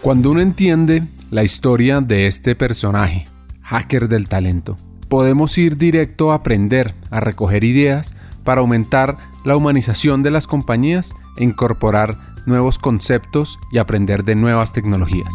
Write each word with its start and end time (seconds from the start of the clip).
Cuando 0.00 0.30
uno 0.30 0.40
entiende 0.40 1.02
la 1.32 1.42
historia 1.42 2.00
de 2.00 2.28
este 2.28 2.54
personaje, 2.54 3.26
hacker 3.62 4.08
del 4.08 4.28
talento, 4.28 4.76
podemos 5.08 5.58
ir 5.58 5.76
directo 5.76 6.30
a 6.30 6.36
aprender, 6.36 6.94
a 7.10 7.18
recoger 7.18 7.64
ideas 7.64 8.14
para 8.44 8.60
aumentar 8.60 9.18
la 9.44 9.56
humanización 9.56 10.22
de 10.22 10.30
las 10.30 10.46
compañías 10.46 11.12
e 11.36 11.42
incorporar 11.42 12.16
nuevos 12.46 12.78
conceptos 12.78 13.58
y 13.72 13.78
aprender 13.78 14.24
de 14.24 14.36
nuevas 14.36 14.72
tecnologías. 14.72 15.34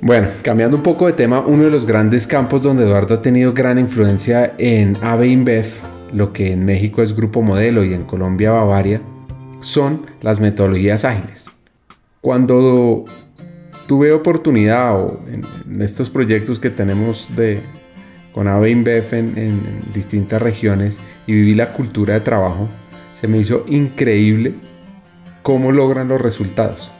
Bueno, 0.00 0.28
cambiando 0.42 0.78
un 0.78 0.82
poco 0.82 1.06
de 1.06 1.12
tema, 1.12 1.40
uno 1.40 1.64
de 1.64 1.70
los 1.70 1.84
grandes 1.84 2.26
campos 2.26 2.62
donde 2.62 2.84
Eduardo 2.84 3.16
ha 3.16 3.22
tenido 3.22 3.52
gran 3.52 3.78
influencia 3.78 4.54
en 4.56 4.96
AB 5.02 5.24
InBev, 5.24 5.89
lo 6.12 6.32
que 6.32 6.52
en 6.52 6.64
México 6.64 7.02
es 7.02 7.14
Grupo 7.14 7.42
Modelo 7.42 7.84
y 7.84 7.94
en 7.94 8.04
Colombia 8.04 8.50
Bavaria, 8.50 9.00
son 9.60 10.06
las 10.22 10.40
metodologías 10.40 11.04
ágiles. 11.04 11.46
Cuando 12.20 13.04
tuve 13.86 14.12
oportunidad 14.12 14.98
o 15.00 15.20
en, 15.26 15.82
estos 15.82 16.10
proyectos 16.10 16.58
que 16.58 16.70
tenemos 16.70 17.34
de, 17.36 17.60
con 18.32 18.46
en, 18.46 19.38
en 19.38 19.80
distintas 19.94 20.40
regiones 20.40 21.00
y 21.26 21.32
viví 21.32 21.54
la 21.54 21.72
cultura 21.72 22.14
de 22.14 22.20
trabajo, 22.20 22.68
se 23.14 23.28
me 23.28 23.38
hizo 23.38 23.64
increíble 23.68 24.54
cómo 25.42 25.72
logran 25.72 26.08
los 26.08 26.20
resultados. 26.20 26.92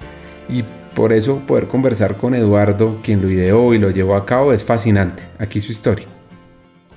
Y 0.48 0.64
por 0.94 1.12
eso 1.12 1.38
poder 1.46 1.66
conversar 1.66 2.16
con 2.16 2.34
Eduardo, 2.34 3.00
quien 3.02 3.22
lo 3.22 3.30
ideó 3.30 3.72
y 3.74 3.78
lo 3.78 3.90
llevó 3.90 4.16
a 4.16 4.26
cabo, 4.26 4.52
es 4.52 4.64
fascinante. 4.64 5.22
Aquí 5.38 5.60
su 5.60 5.72
historia. 5.72 6.06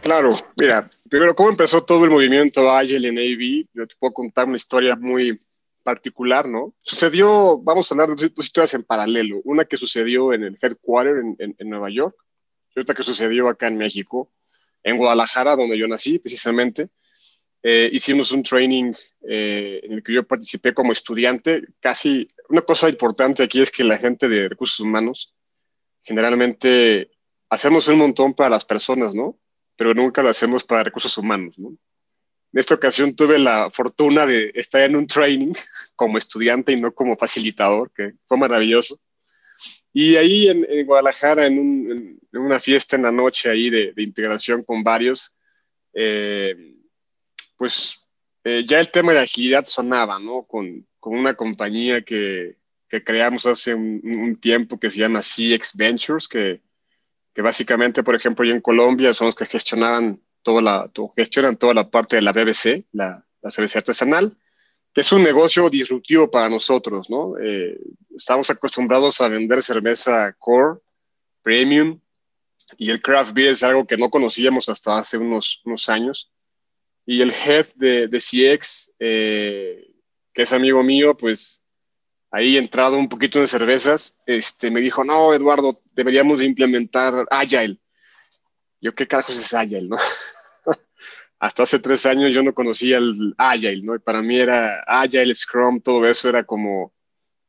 Claro, 0.02 0.36
mira, 0.60 0.90
primero, 1.14 1.36
¿cómo 1.36 1.50
empezó 1.50 1.84
todo 1.84 2.06
el 2.06 2.10
movimiento 2.10 2.72
Agile 2.72 3.08
en 3.08 3.20
AV? 3.20 3.68
Yo 3.72 3.86
te 3.86 3.96
puedo 4.00 4.16
contar 4.16 4.48
una 4.48 4.56
historia 4.56 4.96
muy 4.96 5.40
particular, 5.84 6.50
¿no? 6.50 6.74
Sucedió, 6.82 7.60
vamos 7.60 7.92
a 7.92 7.94
hablar 7.94 8.10
de 8.10 8.30
dos 8.30 8.46
historias 8.46 8.74
en 8.74 8.82
paralelo. 8.82 9.40
Una 9.44 9.64
que 9.64 9.78
sucedió 9.78 10.34
en 10.34 10.44
el 10.44 10.58
headquarter 10.60 11.18
en, 11.38 11.56
en 11.56 11.70
Nueva 11.70 11.92
York 11.92 12.16
y 12.76 12.80
otra 12.80 12.96
que 12.96 13.04
sucedió 13.04 13.48
acá 13.48 13.68
en 13.68 13.78
México, 13.78 14.32
en 14.82 14.98
Guadalajara, 14.98 15.56
donde 15.56 15.78
yo 15.78 15.88
nací 15.88 16.18
precisamente. 16.18 16.90
Eh, 17.62 17.92
hicimos 17.94 18.32
un 18.32 18.42
training 18.42 18.92
eh, 19.30 19.82
en 19.84 19.92
el 19.92 20.02
que 20.02 20.14
yo 20.14 20.24
participé 20.24 20.74
como 20.74 20.94
estudiante. 20.94 21.62
Casi 21.80 22.28
una 22.50 22.64
cosa 22.64 22.90
importante 22.90 23.44
aquí 23.44 23.62
es 23.62 23.70
que 23.70 23.84
la 23.84 24.00
gente 24.00 24.28
de 24.28 24.50
recursos 24.50 24.80
humanos 24.80 25.36
generalmente 26.02 27.12
hacemos 27.50 27.88
un 27.88 28.00
montón 28.00 28.34
para 28.34 28.50
las 28.50 28.66
personas, 28.66 29.14
¿no? 29.14 29.38
Pero 29.76 29.94
nunca 29.94 30.22
lo 30.22 30.30
hacemos 30.30 30.64
para 30.64 30.84
recursos 30.84 31.18
humanos, 31.18 31.58
¿no? 31.58 31.70
En 32.54 32.60
esta 32.60 32.76
ocasión 32.76 33.16
tuve 33.16 33.40
la 33.40 33.72
fortuna 33.72 34.28
de 34.28 34.52
estar 34.54 34.84
en 34.84 34.96
un 34.96 35.08
training 35.08 35.54
como 35.96 36.20
estudiante 36.20 36.72
y 36.72 36.76
no 36.76 36.94
como 36.94 37.18
facilitador, 37.18 37.92
que 37.92 38.14
fue 38.28 38.38
maravilloso. 38.38 39.00
Y 39.92 40.16
ahí 40.16 40.50
en, 40.50 40.86
Guadalajara, 40.86 41.48
en, 41.48 42.20
una 42.32 42.60
fiesta 42.60 42.96
en 42.96 43.04
la 43.04 43.12
noche 43.12 43.50
ahí 43.50 43.70
de, 43.70 43.94
integración 43.98 44.64
con 44.64 44.84
varios, 44.84 45.36
eh, 45.94 46.56
pues 47.58 48.12
eh, 48.44 48.64
ya 48.68 48.80
el 48.80 48.90
tema 48.90 49.14
de 49.14 49.20
agilidad 49.20 49.66
sonaba, 49.66 50.20
¿no? 50.20 50.44
Con, 50.44 50.88
una 51.06 51.34
compañía 51.34 52.02
que, 52.02 52.58
creamos 52.88 53.46
hace 53.46 53.74
un, 53.74 54.38
tiempo 54.40 54.80
que 54.80 54.90
se 54.90 55.00
llama 55.00 55.22
CX 55.22 55.76
Ventures, 55.76 56.28
que, 56.28 56.62
que 57.34 57.42
básicamente, 57.42 58.04
por 58.04 58.16
ejemplo, 58.16 58.46
yo 58.46 58.54
en 58.54 58.62
Colombia 58.62 59.14
son 59.14 59.28
los 59.28 59.36
que 59.36 59.46
gestionaban 59.46 60.22
toda 60.42 60.62
la, 60.62 60.92
gestionan 61.16 61.58
toda 61.58 61.74
la 61.74 61.90
parte 61.90 62.18
de 62.18 62.22
la 62.22 62.32
BBC, 62.32 62.86
la, 62.92 63.26
la 63.42 63.52
cerveza 63.52 63.80
artesanal, 63.80 64.38
que 64.94 65.02
es 65.02 65.12
un 65.12 65.24
negocio 65.24 65.70
disruptivo 65.70 66.30
para 66.30 66.50
nosotros, 66.50 67.10
¿no? 67.10 67.34
Eh, 67.42 67.80
estamos 68.16 68.50
acostumbrados 68.50 69.22
a 69.22 69.28
vender 69.28 69.64
cerveza 69.64 70.34
core, 70.34 70.80
premium, 71.42 72.00
y 72.78 72.92
el 72.92 73.02
craft 73.02 73.34
beer 73.34 73.54
es 73.54 73.64
algo 73.64 73.86
que 73.86 73.98
no 73.98 74.10
conocíamos 74.10 74.70
hasta 74.70 74.98
hace 74.98 75.18
unos, 75.18 75.62
unos 75.66 75.90
años 75.90 76.32
y 77.06 77.22
el 77.22 77.32
head 77.32 77.66
de, 77.76 78.08
de 78.08 78.20
CX, 78.20 78.96
eh, 79.00 79.92
que 80.34 80.44
es 80.44 80.54
amigo 80.54 80.84
mío, 80.84 81.16
pues 81.18 81.64
ahí 82.32 82.58
entrado 82.58 82.98
un 82.98 83.10
poquito 83.10 83.40
de 83.40 83.48
cervezas, 83.48 84.22
este, 84.26 84.72
me 84.72 84.82
dijo, 84.82 85.04
no, 85.04 85.34
Eduardo, 85.34 85.82
deberíamos 85.94 86.42
implementar 86.42 87.26
Agile. 87.30 87.78
Yo, 88.82 88.94
¿qué 88.94 89.08
carajos 89.08 89.38
es 89.38 89.54
Agile, 89.54 89.88
no? 89.88 89.98
Hasta 91.40 91.64
hace 91.64 91.80
tres 91.80 92.06
años 92.06 92.34
yo 92.34 92.44
no 92.44 92.54
conocía 92.54 92.98
el 92.98 93.34
Agile, 93.38 93.82
¿no? 93.84 93.96
Y 93.96 94.00
para 94.00 94.22
mí 94.22 94.40
era 94.40 94.84
Agile, 94.88 95.34
Scrum, 95.34 95.82
todo 95.82 96.08
eso 96.08 96.30
era 96.30 96.44
como 96.44 96.94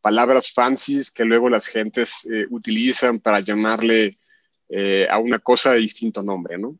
palabras 0.00 0.52
fancies 0.52 1.10
que 1.10 1.24
luego 1.24 1.48
las 1.48 1.66
gentes 1.66 2.26
eh, 2.26 2.46
utilizan 2.50 3.18
para 3.18 3.40
llamarle 3.40 4.18
eh, 4.68 5.06
a 5.08 5.18
una 5.18 5.38
cosa 5.38 5.72
de 5.72 5.78
distinto 5.78 6.22
nombre, 6.22 6.58
¿no? 6.58 6.78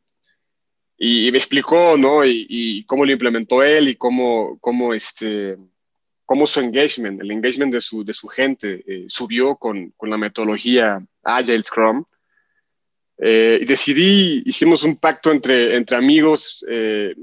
y, 0.96 1.30
me 1.30 1.38
explicó, 1.38 1.96
¿no? 1.96 2.24
Y, 2.24 2.84
cómo 2.86 3.04
lo 3.04 3.12
implementó 3.12 3.62
él 3.62 3.88
y 3.88 3.96
cómo, 3.96 4.58
cómo, 4.60 4.94
este, 4.94 5.56
cómo 6.24 6.46
su 6.46 6.60
engagement, 6.60 7.20
el 7.20 7.30
engagement 7.30 7.72
de 7.72 7.80
su, 7.80 8.04
de 8.04 8.12
su 8.12 8.28
gente 8.28 8.84
eh, 8.86 9.04
subió 9.08 9.56
con, 9.56 9.90
con, 9.96 10.10
la 10.10 10.18
metodología 10.18 11.04
Agile 11.24 11.62
Scrum. 11.62 12.04
Eh, 13.18 13.58
y 13.62 13.64
decidí, 13.64 14.42
hicimos 14.44 14.82
un 14.82 14.96
pacto 14.96 15.30
entre, 15.30 15.76
entre 15.76 15.96
amigos, 15.96 16.64
eh, 16.68 17.14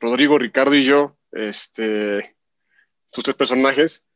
Rodrigo, 0.00 0.38
Ricardo 0.38 0.74
y 0.74 0.84
yo, 0.84 1.16
este, 1.32 2.18
estos 3.06 3.24
tres 3.24 3.36
personajes, 3.36 4.08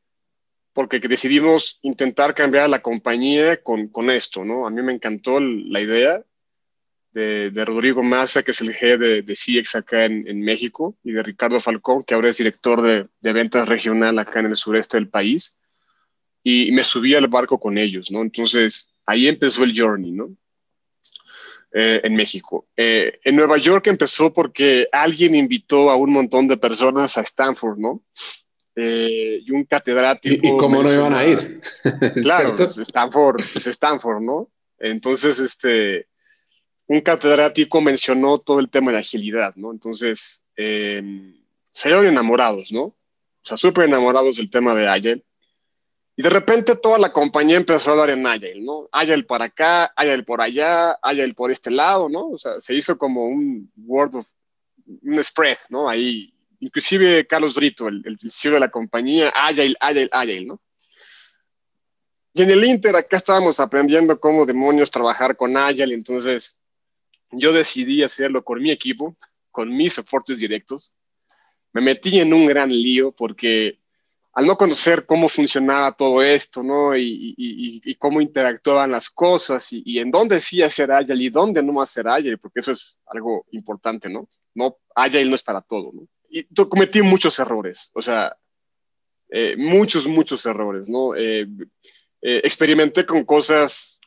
porque 0.72 1.00
decidimos 1.00 1.78
intentar 1.82 2.34
cambiar 2.34 2.70
la 2.70 2.82
compañía 2.82 3.60
con, 3.62 3.88
con 3.88 4.10
esto, 4.10 4.44
¿no? 4.44 4.66
A 4.66 4.70
mí 4.70 4.80
me 4.82 4.92
encantó 4.92 5.40
la 5.40 5.80
idea 5.80 6.24
de, 7.12 7.64
Rodrigo 7.64 8.02
Massa, 8.02 8.42
que 8.42 8.52
es 8.52 8.60
el 8.60 8.72
jefe 8.72 8.98
de, 8.98 9.22
de 9.22 9.34
CX 9.34 9.74
acá 9.76 10.04
en, 10.04 10.40
México, 10.40 10.96
y 11.02 11.12
de 11.12 11.22
Ricardo 11.22 11.60
Falcón, 11.60 12.04
que 12.04 12.14
ahora 12.14 12.28
es 12.28 12.38
director 12.38 12.82
de, 12.82 13.32
ventas 13.32 13.68
regional 13.68 14.18
acá 14.18 14.40
en 14.40 14.46
el 14.46 14.56
sureste 14.56 14.96
del 14.96 15.08
país. 15.08 15.59
Y, 16.42 16.72
me 16.72 16.84
subí 16.84 17.14
al 17.14 17.28
barco 17.28 17.58
con 17.58 17.76
ellos, 17.78 18.10
¿no? 18.10 18.22
Entonces, 18.22 18.92
ahí 19.06 19.28
empezó 19.28 19.64
el 19.64 19.78
journey, 19.78 20.12
¿no? 20.12 20.34
Eh, 21.72 22.00
en 22.02 22.16
México. 22.16 22.66
Eh, 22.76 23.20
en 23.22 23.36
Nueva 23.36 23.56
York 23.56 23.86
empezó 23.86 24.32
porque 24.32 24.88
alguien 24.90 25.36
invitó 25.36 25.88
a 25.90 25.94
un 25.94 26.10
montón 26.10 26.48
de 26.48 26.56
personas 26.56 27.16
a 27.16 27.20
Stanford, 27.20 27.78
¿no? 27.78 28.02
Eh, 28.74 29.40
y 29.44 29.50
un 29.52 29.62
catedrático. 29.64 30.44
¿Y, 30.44 30.56
cómo 30.56 30.82
no 30.82 30.92
iban 30.92 31.14
a 31.14 31.24
ir? 31.24 31.60
claro, 32.22 32.56
Stanford, 32.58 33.40
es 33.40 33.66
Stanford, 33.68 34.20
¿no? 34.20 34.50
Entonces, 34.80 35.38
este, 35.38 36.08
un 36.88 37.00
catedrático 37.02 37.80
mencionó 37.80 38.38
todo 38.38 38.58
el 38.58 38.68
tema 38.68 38.90
de 38.90 38.98
agilidad, 38.98 39.54
¿no? 39.54 39.70
Entonces, 39.70 40.44
salieron 41.70 42.06
enamorados, 42.06 42.72
¿no? 42.72 42.82
O 42.82 42.96
sea, 43.42 43.56
súper 43.56 43.84
enamorados 43.84 44.36
del 44.36 44.50
tema 44.50 44.74
de 44.74 44.88
Agile. 44.88 45.24
Y 46.20 46.22
de 46.22 46.28
repente 46.28 46.76
toda 46.76 46.98
la 46.98 47.14
compañía 47.14 47.56
empezó 47.56 47.88
a 47.88 47.92
hablar 47.94 48.10
en 48.10 48.26
Agile, 48.26 48.60
¿no? 48.60 48.90
Agile 48.92 49.22
para 49.22 49.46
acá, 49.46 49.86
Agile 49.96 50.22
por 50.22 50.42
allá, 50.42 50.90
Agile 51.00 51.32
por 51.32 51.50
este 51.50 51.70
lado, 51.70 52.10
¿no? 52.10 52.28
O 52.28 52.36
sea, 52.36 52.60
se 52.60 52.74
hizo 52.74 52.98
como 52.98 53.24
un 53.24 53.72
word 53.74 54.16
of, 54.16 54.28
un 55.00 55.24
spread, 55.24 55.56
¿no? 55.70 55.88
Ahí, 55.88 56.34
inclusive 56.58 57.26
Carlos 57.26 57.54
Brito, 57.54 57.88
el, 57.88 58.02
el 58.04 58.18
CEO 58.30 58.52
de 58.52 58.60
la 58.60 58.70
compañía, 58.70 59.32
Agile, 59.34 59.74
Agile, 59.80 60.10
Agile, 60.12 60.44
¿no? 60.44 60.60
Y 62.34 62.42
en 62.42 62.50
el 62.50 62.64
Inter 62.64 62.96
acá 62.96 63.16
estábamos 63.16 63.58
aprendiendo 63.58 64.20
cómo 64.20 64.44
demonios 64.44 64.90
trabajar 64.90 65.38
con 65.38 65.56
Agile, 65.56 65.94
entonces 65.94 66.58
yo 67.30 67.54
decidí 67.54 68.02
hacerlo 68.02 68.44
con 68.44 68.60
mi 68.60 68.70
equipo, 68.70 69.16
con 69.50 69.74
mis 69.74 69.94
soportes 69.94 70.36
directos. 70.36 70.98
Me 71.72 71.80
metí 71.80 72.20
en 72.20 72.34
un 72.34 72.44
gran 72.44 72.68
lío 72.68 73.10
porque 73.10 73.79
al 74.32 74.46
no 74.46 74.56
conocer 74.56 75.06
cómo 75.06 75.28
funcionaba 75.28 75.92
todo 75.92 76.22
esto, 76.22 76.62
¿no? 76.62 76.96
Y, 76.96 77.96
cómo 77.98 78.20
interactuaban 78.20 78.90
las 78.90 79.10
cosas 79.10 79.68
y, 79.72 79.98
en 79.98 80.10
dónde 80.10 80.40
sí 80.40 80.62
hacer 80.62 80.92
Agile 80.92 81.24
y 81.24 81.30
dónde 81.30 81.62
no 81.62 81.82
hacer 81.82 82.08
Agile, 82.08 82.38
porque 82.38 82.60
eso 82.60 82.72
es 82.72 83.00
algo 83.06 83.44
importante, 83.50 84.08
¿no? 84.08 84.28
No, 84.54 84.76
Agile 84.94 85.28
no 85.28 85.34
es 85.34 85.42
para 85.42 85.60
todo, 85.60 85.90
¿no? 85.92 86.06
Y 86.28 86.44
cometí 86.54 87.02
muchos 87.02 87.38
errores, 87.40 87.90
o 87.92 88.00
sea, 88.00 88.36
eh, 89.30 89.56
muchos, 89.56 90.06
muchos 90.06 90.46
errores, 90.46 90.88
¿no? 90.88 91.16
Eh, 91.16 91.46
eh, 92.22 92.40
experimenté 92.44 93.04
con 93.04 93.24
cosas 93.24 93.98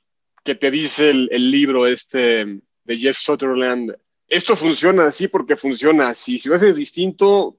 que 0.43 0.55
te 0.55 0.71
dice 0.71 1.09
el, 1.09 1.51
libro 1.51 1.85
este, 1.85 2.61
de 2.83 2.97
Jeff 2.97 3.17
Sutherland, 3.17 3.95
esto 4.27 4.55
funciona 4.55 5.05
así 5.05 5.27
porque 5.27 5.55
funciona 5.55 6.09
así. 6.09 6.39
Si 6.39 6.49
lo 6.49 6.55
haces 6.55 6.77
distinto, 6.77 7.57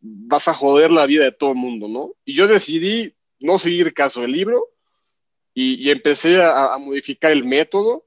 vas 0.00 0.48
a 0.48 0.54
joder 0.54 0.90
la 0.90 1.06
vida 1.06 1.24
de 1.24 1.32
todo 1.32 1.50
el 1.50 1.56
mundo, 1.56 1.88
¿no? 1.88 2.14
Y 2.24 2.34
yo 2.34 2.46
decidí 2.46 3.14
no 3.38 3.58
seguir 3.58 3.94
caso 3.94 4.22
del 4.22 4.32
libro 4.32 4.68
y, 5.54 5.90
empecé 5.90 6.42
a, 6.42 6.76
modificar 6.78 7.32
el 7.32 7.44
método 7.44 8.06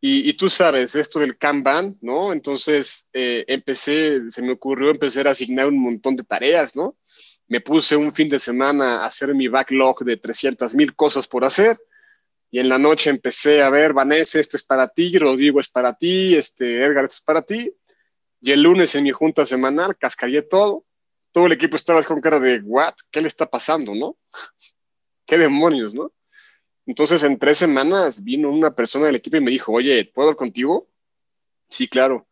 Y, 0.00 0.32
tú 0.34 0.48
sabes, 0.48 0.94
esto 0.94 1.20
del 1.20 1.38
Kanban, 1.38 1.98
¿no? 2.00 2.32
Entonces 2.32 3.08
eh, 3.12 3.44
empecé, 3.48 4.30
se 4.30 4.42
me 4.42 4.52
ocurrió 4.52 4.90
empezar 4.90 5.26
a 5.26 5.32
asignar 5.32 5.66
un 5.66 5.80
montón 5.82 6.14
de 6.14 6.24
tareas, 6.24 6.76
¿no? 6.76 6.96
Me 7.48 7.60
puse 7.60 7.96
un 7.96 8.12
fin 8.12 8.28
de 8.28 8.38
semana 8.38 9.02
a 9.02 9.06
hacer 9.06 9.34
mi 9.34 9.48
backlog 9.48 10.04
de 10.04 10.16
300 10.16 10.74
mil 10.74 10.94
cosas 10.94 11.26
por 11.26 11.44
hacer. 11.44 11.76
Y 12.50 12.60
en 12.60 12.68
la 12.68 12.78
noche 12.78 13.10
empecé 13.10 13.62
a 13.62 13.70
ver, 13.70 13.92
Vanessa, 13.92 14.38
este 14.38 14.56
es 14.56 14.64
para 14.64 14.88
ti, 14.88 15.18
Rodrigo 15.18 15.60
es 15.60 15.68
para 15.68 15.94
ti, 15.94 16.34
este, 16.34 16.84
Edgar, 16.84 17.04
esto 17.04 17.16
es 17.16 17.22
para 17.22 17.42
ti. 17.42 17.74
Y 18.40 18.52
el 18.52 18.62
lunes 18.62 18.94
en 18.94 19.04
mi 19.04 19.10
junta 19.10 19.44
semanal 19.46 19.96
cascallé 19.96 20.42
todo. 20.42 20.84
Todo 21.32 21.46
el 21.46 21.52
equipo 21.52 21.76
estaba 21.76 22.02
con 22.02 22.20
cara 22.20 22.40
de, 22.40 22.60
¿what? 22.60 22.94
¿Qué 23.10 23.20
le 23.20 23.28
está 23.28 23.46
pasando, 23.46 23.94
no? 23.94 24.16
¿Qué 25.26 25.38
demonios, 25.38 25.94
no? 25.94 26.12
Entonces, 26.86 27.22
en 27.22 27.38
tres 27.38 27.58
semanas 27.58 28.24
vino 28.24 28.50
una 28.50 28.74
persona 28.74 29.06
del 29.06 29.16
equipo 29.16 29.36
y 29.36 29.42
me 29.42 29.50
dijo, 29.50 29.72
oye, 29.72 30.06
¿puedo 30.06 30.28
hablar 30.28 30.38
contigo? 30.38 30.88
Sí, 31.68 31.86
claro. 31.86 32.26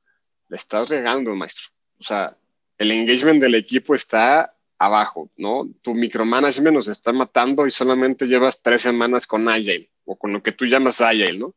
Le 0.48 0.56
estás 0.56 0.88
regando, 0.88 1.34
maestro. 1.34 1.66
O 2.00 2.02
sea, 2.02 2.36
el 2.78 2.90
engagement 2.90 3.40
del 3.40 3.54
equipo 3.54 3.94
está 3.94 4.54
abajo, 4.78 5.30
¿no? 5.36 5.68
Tu 5.82 5.94
micromanagement 5.94 6.74
nos 6.74 6.88
está 6.88 7.12
matando 7.12 7.66
y 7.66 7.70
solamente 7.70 8.26
llevas 8.26 8.62
tres 8.62 8.82
semanas 8.82 9.26
con 9.26 9.48
Agile 9.48 9.90
o 10.04 10.16
con 10.16 10.32
lo 10.32 10.42
que 10.42 10.52
tú 10.52 10.64
llamas 10.64 11.00
Agile, 11.00 11.38
¿no? 11.38 11.54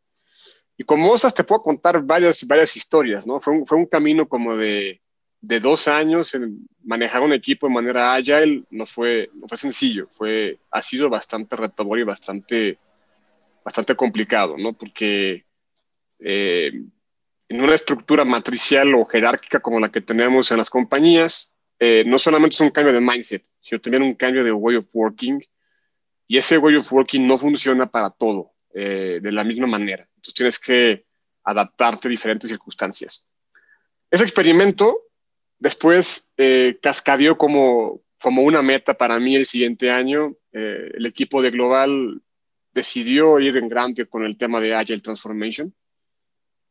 Y 0.78 0.84
como 0.84 1.12
osas 1.12 1.34
te 1.34 1.44
puedo 1.44 1.62
contar 1.62 2.04
varias, 2.04 2.46
varias 2.46 2.76
historias, 2.76 3.26
¿no? 3.28 3.40
Fue 3.40 3.66
fue 3.66 3.78
un 3.78 3.86
camino 3.86 4.28
como 4.28 4.56
de, 4.56 5.02
de 5.42 5.60
dos 5.60 5.88
años 5.88 6.36
en 6.36 6.68
manejar 6.84 7.22
un 7.22 7.34
equipo 7.34 7.68
de 7.68 7.74
manera 7.74 8.14
Agile, 8.14 8.64
no 8.72 8.86
fue, 8.86 9.30
no 9.34 9.48
fue 9.48 9.58
sencillo, 9.58 10.08
fue, 10.10 10.60
ha 10.72 10.82
sido 10.82 11.10
bastante 11.10 11.56
retador 11.56 12.00
y 12.00 12.04
bastante 12.04 12.78
bastante 13.64 13.96
complicado, 13.96 14.56
¿no? 14.58 14.74
Porque 14.74 15.46
eh, 16.20 16.72
en 17.48 17.62
una 17.62 17.76
estructura 17.76 18.26
matricial 18.26 18.94
o 18.96 19.06
jerárquica 19.06 19.60
como 19.60 19.80
la 19.80 19.92
que 19.92 20.02
tenemos 20.02 20.52
en 20.52 20.58
las 20.58 20.70
compañías, 20.70 21.58
eh, 21.80 22.04
no 22.06 22.20
solamente 22.20 22.56
es 22.56 22.62
un 22.62 22.72
cambio 22.72 22.94
de 22.94 23.02
mindset, 23.02 23.44
sino 23.60 23.80
también 23.82 24.04
un 24.04 24.14
cambio 24.14 24.44
de 24.44 24.52
way 24.52 24.76
of 24.76 24.88
working. 24.94 25.42
Y 26.28 26.38
ese 26.38 26.58
way 26.58 26.76
of 26.76 26.92
working 26.92 27.28
no 27.28 27.38
funciona 27.38 27.90
para 27.90 28.12
todo 28.12 28.52
eh, 28.74 29.20
de 29.22 29.32
la 29.32 29.44
misma 29.44 29.68
manera. 29.68 30.08
Entonces 30.16 30.34
tienes 30.34 30.60
que 30.60 31.06
adaptarte 31.44 32.08
a 32.08 32.12
diferentes 32.12 32.50
circunstancias. 32.50 33.28
Ese 34.12 34.24
experimento 34.24 35.09
después 35.60 36.32
cascadió 36.82 37.38
como, 37.38 38.02
como 38.22 38.42
una 38.44 38.62
meta 38.62 38.94
para 38.94 39.20
mí 39.20 39.36
el 39.36 39.46
siguiente 39.46 39.92
año. 39.92 40.36
el 40.52 41.06
equipo 41.06 41.42
de 41.42 41.52
Global 41.52 42.22
decidió 42.74 43.40
ir 43.40 43.58
en 43.58 43.70
grande 43.70 44.06
con 44.06 44.24
el 44.24 44.38
tema 44.38 44.60
de 44.60 44.74
Agile 44.74 45.02
Transformation. 45.02 45.74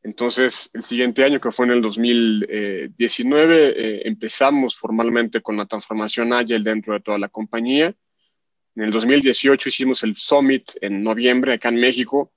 Entonces, 0.02 0.70
el 0.74 0.82
siguiente 0.82 1.24
año, 1.24 1.40
que 1.40 1.50
fue 1.50 1.66
en 1.66 1.72
el 1.72 1.82
2019, 1.82 3.74
eh, 3.76 4.02
empezamos 4.06 4.76
formalmente 4.76 5.40
con 5.40 5.56
la 5.56 5.66
transformación 5.66 6.32
Agile 6.32 6.62
dentro 6.62 6.94
de 6.94 7.00
toda 7.00 7.18
la 7.18 7.28
compañía. 7.28 7.92
En 8.76 8.84
el 8.84 8.90
2018 8.92 9.68
hicimos 9.68 10.02
el 10.04 10.14
Summit 10.14 10.70
en 10.80 11.02
noviembre 11.02 11.54
acá 11.54 11.68
en 11.68 11.80
México. 11.80 12.32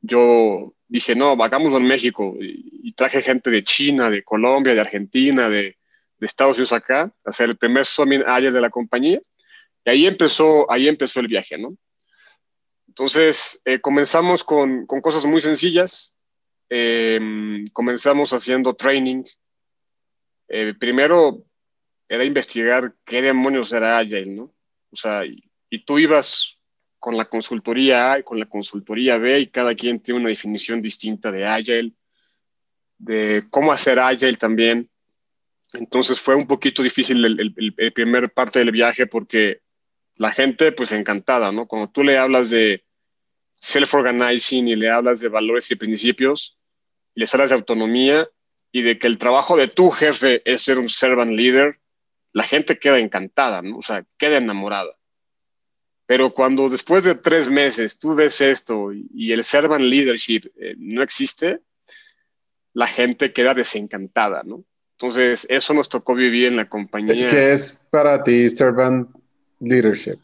Yo 0.00 0.74
dije, 0.88 1.14
no, 1.14 1.30
hagámoslo 1.42 1.78
en 1.78 1.86
México. 1.86 2.36
Y, 2.40 2.92
traje 2.92 3.22
gente 3.22 3.50
de 3.50 3.62
China, 3.64 4.10
de 4.10 4.22
Colombia, 4.22 4.74
de 4.74 4.80
Argentina, 4.80 5.48
de, 5.48 5.78
de 6.24 6.28
Estados 6.28 6.56
Unidos 6.56 6.72
acá, 6.72 7.02
a 7.02 7.30
hacer 7.30 7.50
el 7.50 7.58
primer 7.58 7.84
Summit 7.84 8.22
Agile 8.26 8.50
de 8.50 8.60
la 8.62 8.70
compañía. 8.70 9.20
Y 9.84 9.90
ahí 9.90 10.06
empezó, 10.06 10.70
ahí 10.72 10.88
empezó 10.88 11.20
el 11.20 11.28
viaje, 11.28 11.58
¿no? 11.58 11.76
Entonces, 12.88 13.60
eh, 13.66 13.78
comenzamos 13.78 14.42
con, 14.42 14.86
con, 14.86 15.02
cosas 15.02 15.26
muy 15.26 15.42
sencillas. 15.42 16.18
Em, 16.70 17.68
comenzamos 17.68 18.32
haciendo 18.32 18.74
training. 18.74 19.22
Eh, 20.48 20.72
primero 20.80 21.44
era 22.08 22.24
investigar 22.24 22.94
qué 23.04 23.20
demonios 23.20 23.72
era 23.72 23.98
Agile, 23.98 24.26
¿no? 24.26 24.44
O 24.90 24.96
sea, 24.96 25.24
y, 25.26 25.42
tú 25.84 25.98
ibas 25.98 26.56
con 27.00 27.18
la 27.18 27.24
consultoría 27.26 28.12
A 28.12 28.18
y 28.20 28.22
con 28.22 28.38
la 28.38 28.46
consultoría 28.46 29.18
B 29.18 29.40
y 29.40 29.46
cada 29.48 29.74
quien 29.74 30.00
tiene 30.00 30.20
una 30.20 30.28
definición 30.30 30.80
distinta 30.80 31.30
de 31.30 31.44
Agile, 31.44 31.92
de 32.96 33.44
cómo 33.50 33.72
hacer 33.72 33.98
Agile 33.98 34.36
también. 34.36 34.88
Entonces 35.74 36.20
fue 36.20 36.34
un 36.34 36.46
poquito 36.46 36.82
difícil 36.82 37.24
el, 37.24 37.54
el, 37.76 37.92
primer 37.92 38.32
parte 38.32 38.60
del 38.60 38.70
viaje 38.70 39.06
porque 39.06 39.60
la 40.16 40.30
gente 40.30 40.72
pues 40.72 40.92
encantada, 40.92 41.50
¿no? 41.52 41.66
Cuando 41.66 41.90
tú 41.90 42.04
le 42.04 42.18
hablas 42.18 42.50
de 42.50 42.84
self-organizing 43.56 44.68
y 44.68 44.76
le 44.76 44.90
hablas 44.90 45.20
de 45.20 45.28
valores 45.28 45.70
y 45.70 45.76
principios, 45.76 46.60
y 47.14 47.20
les 47.20 47.34
hablas 47.34 47.50
de 47.50 47.56
autonomía 47.56 48.28
y 48.70 48.82
de 48.82 48.98
que 48.98 49.06
el 49.06 49.18
trabajo 49.18 49.56
de 49.56 49.68
tu 49.68 49.90
jefe 49.90 50.42
es 50.44 50.62
ser 50.62 50.78
un 50.78 50.88
servant 50.88 51.32
leader, 51.32 51.80
la 52.32 52.44
gente 52.44 52.78
queda 52.78 52.98
encantada, 52.98 53.62
¿no? 53.62 53.78
O 53.78 53.82
sea, 53.82 54.04
queda 54.16 54.38
enamorada. 54.38 54.92
Pero 56.06 56.34
cuando 56.34 56.68
después 56.68 57.04
de 57.04 57.14
tres 57.14 57.48
meses 57.48 57.98
tú 57.98 58.14
ves 58.14 58.40
esto 58.40 58.92
y, 58.92 59.32
el 59.32 59.42
servant 59.42 59.84
leadership 59.84 60.42
eh, 60.56 60.74
no 60.76 61.02
existe, 61.02 61.60
la 62.72 62.86
gente 62.86 63.32
queda 63.32 63.54
desencantada, 63.54 64.42
¿no? 64.44 64.64
Entonces, 64.98 65.46
eso 65.50 65.74
nos 65.74 65.88
tocó 65.88 66.14
vivir 66.14 66.46
en 66.46 66.56
la 66.56 66.68
compañía. 66.68 67.28
¿Qué 67.28 67.52
es 67.52 67.84
para 67.90 68.22
ti 68.22 68.48
servant 68.48 69.08
leadership? 69.60 70.18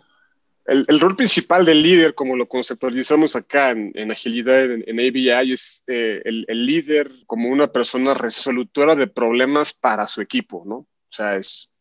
El, 0.67 1.01
rol 1.01 1.17
principal 1.17 1.65
del 1.65 1.83
líder, 1.83 2.15
como 2.15 2.37
lo 2.37 2.47
conceptualizamos 2.47 3.35
acá 3.35 3.71
en, 3.71 4.11
agilidad, 4.13 4.71
en, 4.71 5.01
ABI, 5.01 5.53
es 5.53 5.83
eh, 5.89 6.23
el, 6.25 6.67
líder 6.67 7.11
como 7.27 7.49
una 7.49 7.73
persona 7.73 8.15
resolutora 8.15 8.95
de 8.95 9.09
problemas 9.09 9.73
para 9.73 10.07
su 10.07 10.21
equipo, 10.21 10.63
¿no? 10.65 10.77
O 10.77 10.89
sea, 11.09 11.37
es, 11.37 11.73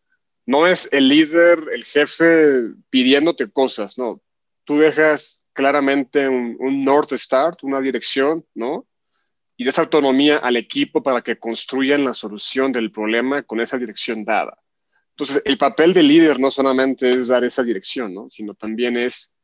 no 0.48 0.66
es 0.66 0.92
el 0.92 1.08
líder, 1.08 1.60
el 1.72 1.86
jefe 1.86 2.64
pidiéndote 2.90 3.52
cosas, 3.52 4.00
no. 4.00 4.22
Tú 4.64 4.80
dejas 4.80 5.46
claramente 5.54 6.28
un, 6.28 6.58
un 6.60 6.84
North 6.84 7.12
Star, 7.12 7.54
una 7.62 7.82
dirección, 7.82 8.44
¿no? 8.56 8.88
Y 9.60 9.66
das 9.66 9.78
autonomía 9.78 10.38
al 10.38 10.56
equipo 10.56 11.04
para 11.04 11.22
que 11.22 11.38
construyan 11.38 12.06
la 12.06 12.14
solución 12.14 12.72
del 12.72 12.94
problema 12.94 13.44
con 13.44 13.60
esa 13.60 13.78
dirección 13.78 14.24
dada. 14.24 14.58
Entonces, 15.10 15.42
el 15.44 15.58
papel 15.58 15.94
del 15.94 16.08
líder 16.08 16.40
no 16.40 16.50
solamente 16.50 17.10
es 17.10 17.28
dar 17.28 17.44
esa 17.44 17.62
dirección, 17.62 18.14
¿no? 18.14 18.30
sino 18.32 18.54
también 18.54 18.96
es 18.96 19.36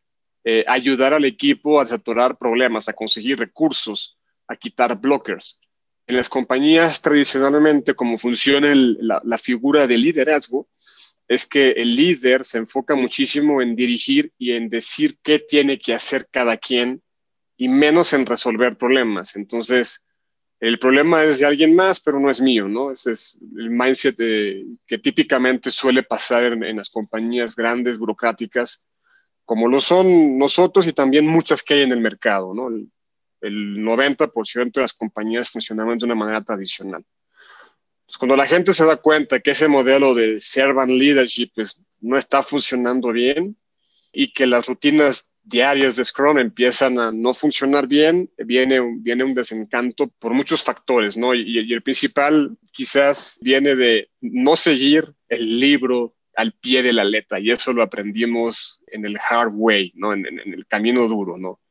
eh, 0.45 0.63
ayudar 0.67 1.13
al 1.13 1.25
equipo 1.25 1.81
a 1.81 1.85
saturar 1.85 2.37
problemas, 2.37 2.87
a 2.87 2.93
conseguir 2.93 3.37
recursos, 3.39 4.17
a 4.47 4.55
quitar 4.55 4.97
blockers. 4.97 5.59
En 6.07 6.15
las 6.15 6.29
compañías 6.29 7.01
tradicionalmente, 7.01 7.93
como 7.93 8.17
funciona 8.17 8.73
la, 8.73 9.21
la 9.21 9.37
figura 9.37 9.85
de 9.85 9.97
liderazgo, 9.97 10.69
es 11.27 11.45
que 11.45 11.71
el 11.71 11.93
líder 11.93 12.45
se 12.45 12.59
enfoca 12.59 12.95
muchísimo 12.95 13.61
en 13.61 13.75
dirigir 13.75 14.31
y 14.37 14.53
en 14.53 14.69
decir 14.69 15.17
qué 15.21 15.39
tiene 15.39 15.77
que 15.77 15.93
hacer 15.93 16.29
cada 16.31 16.55
quien 16.55 17.01
y 17.57 17.67
menos 17.67 18.13
en 18.13 18.25
resolver 18.25 18.77
problemas. 18.77 19.35
Entonces, 19.35 20.04
el 20.59 20.79
problema 20.79 21.23
es 21.23 21.39
de 21.39 21.45
alguien 21.45 21.75
más, 21.75 21.99
pero 21.99 22.19
no 22.19 22.29
es 22.29 22.39
mío, 22.39 22.67
¿no? 22.67 22.91
Ese 22.91 23.11
es 23.11 23.37
el 23.57 23.69
mindset 23.69 24.15
que 24.87 24.97
típicamente 24.99 25.69
suele 25.69 26.03
pasar 26.03 26.43
en, 26.45 26.77
las 26.77 26.89
compañías 26.89 27.55
grandes, 27.55 27.97
burocráticas, 27.97 28.87
como 29.43 29.67
lo 29.67 29.79
son 29.79 30.37
nosotros 30.37 30.87
y 30.87 30.93
también 30.93 31.27
muchas 31.27 31.61
que 31.61 31.75
hay 31.75 31.81
en 31.83 31.91
el 31.91 31.99
mercado, 31.99 32.53
¿no? 32.53 32.69
El, 32.69 32.89
90% 33.47 34.71
de 34.71 34.81
las 34.81 34.93
compañías 34.93 35.51
funcionan 35.51 35.95
de 35.99 36.05
una 36.05 36.15
manera 36.15 36.43
tradicional. 36.43 37.05
Pues 38.07 38.17
cuando 38.17 38.35
la 38.35 38.47
gente 38.47 38.73
se 38.73 38.85
da 38.85 38.97
cuenta 38.97 39.39
que 39.39 39.51
ese 39.51 39.67
modelo 39.67 40.15
de 40.15 40.39
servant 40.39 40.89
leadership 40.89 41.51
pues, 41.53 41.83
no 42.01 42.17
está 42.17 42.41
funcionando 42.41 43.11
bien 43.11 43.55
y 44.11 44.33
que 44.33 44.47
las 44.47 44.65
rutinas 44.65 45.34
diarias 45.45 45.95
de 45.95 46.03
Scrum 46.03 46.39
empiezan 46.39 46.99
a 46.99 47.11
no 47.11 47.33
funcionar 47.33 47.87
bien, 47.87 48.29
viene, 48.37 48.81
viene 48.97 49.23
un 49.23 49.35
desencanto 49.35 50.07
por 50.19 50.33
muchos 50.33 50.63
factores, 50.63 51.15
¿no? 51.15 51.33
Y, 51.35 51.71
el 51.71 51.83
principal 51.83 52.57
quizás 52.71 53.39
viene 53.41 53.75
de 53.75 54.09
no 54.21 54.55
seguir 54.55 55.13
el 55.29 55.59
libro 55.59 56.15
al 56.35 56.51
pie 56.53 56.81
de 56.81 56.91
la 56.91 57.03
letra, 57.03 57.39
y 57.39 57.51
eso 57.51 57.71
lo 57.71 57.83
aprendimos 57.83 58.81
en 58.87 59.05
el 59.05 59.17
hard 59.17 59.51
way, 59.53 59.93
¿no? 59.95 60.13
En, 60.13 60.25
el 60.25 60.65
camino 60.67 61.07
duro, 61.07 61.37
¿no? 61.37 61.61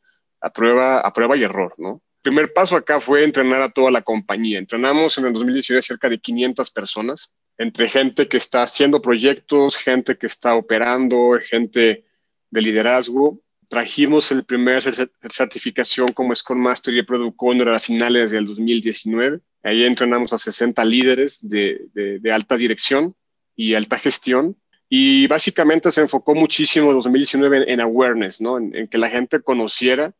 A 0.40 0.52
prueba, 0.52 1.00
a 1.00 1.12
prueba 1.12 1.36
y 1.36 1.42
error, 1.42 1.74
¿no? 1.76 2.00
El 2.22 2.30
primer 2.30 2.52
paso 2.54 2.76
acá 2.76 3.00
fue 3.00 3.24
entrenar 3.24 3.60
a 3.60 3.68
toda 3.68 3.90
la 3.90 4.00
compañía. 4.00 4.58
Entrenamos 4.58 5.18
en 5.18 5.26
el 5.26 5.34
2019 5.34 5.82
cerca 5.82 6.08
de 6.08 6.18
500 6.18 6.70
personas, 6.70 7.34
entre 7.58 7.88
gente 7.88 8.28
que 8.28 8.38
está 8.38 8.62
haciendo 8.62 9.02
proyectos, 9.02 9.76
gente 9.76 10.16
que 10.16 10.26
está 10.26 10.54
operando, 10.54 11.38
gente 11.42 12.04
de 12.50 12.62
liderazgo, 12.62 13.40
trajimos 13.68 14.30
el 14.30 14.44
primer 14.44 14.82
certificación 15.30 16.08
como 16.08 16.34
Scrum 16.34 16.58
Master 16.58 16.94
y 16.94 17.02
Product 17.02 17.36
Owner 17.38 17.68
a 17.70 17.78
finales 17.78 18.32
del 18.32 18.46
2019. 18.46 19.40
Ahí 19.62 19.84
entrenamos 19.84 20.32
a 20.32 20.38
60 20.38 20.84
líderes 20.84 21.48
de, 21.48 21.86
de, 21.92 22.32
alta 22.32 22.56
dirección 22.56 23.14
y 23.56 23.74
alta 23.74 23.98
gestión. 23.98 24.56
Y 24.88 25.26
básicamente 25.26 25.90
se 25.90 26.02
enfocó 26.02 26.34
muchísimo 26.34 26.90
en 26.90 26.96
2019 26.96 27.72
en, 27.72 27.80
awareness, 27.80 28.40
¿no? 28.40 28.58
En, 28.58 28.86
que 28.86 28.98
la 28.98 29.10
gente 29.10 29.40
conociera 29.40 30.14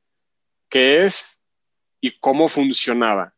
qué 0.69 1.05
es 1.05 1.43
y 2.01 2.13
cómo 2.19 2.49
funcionaba. 2.49 3.35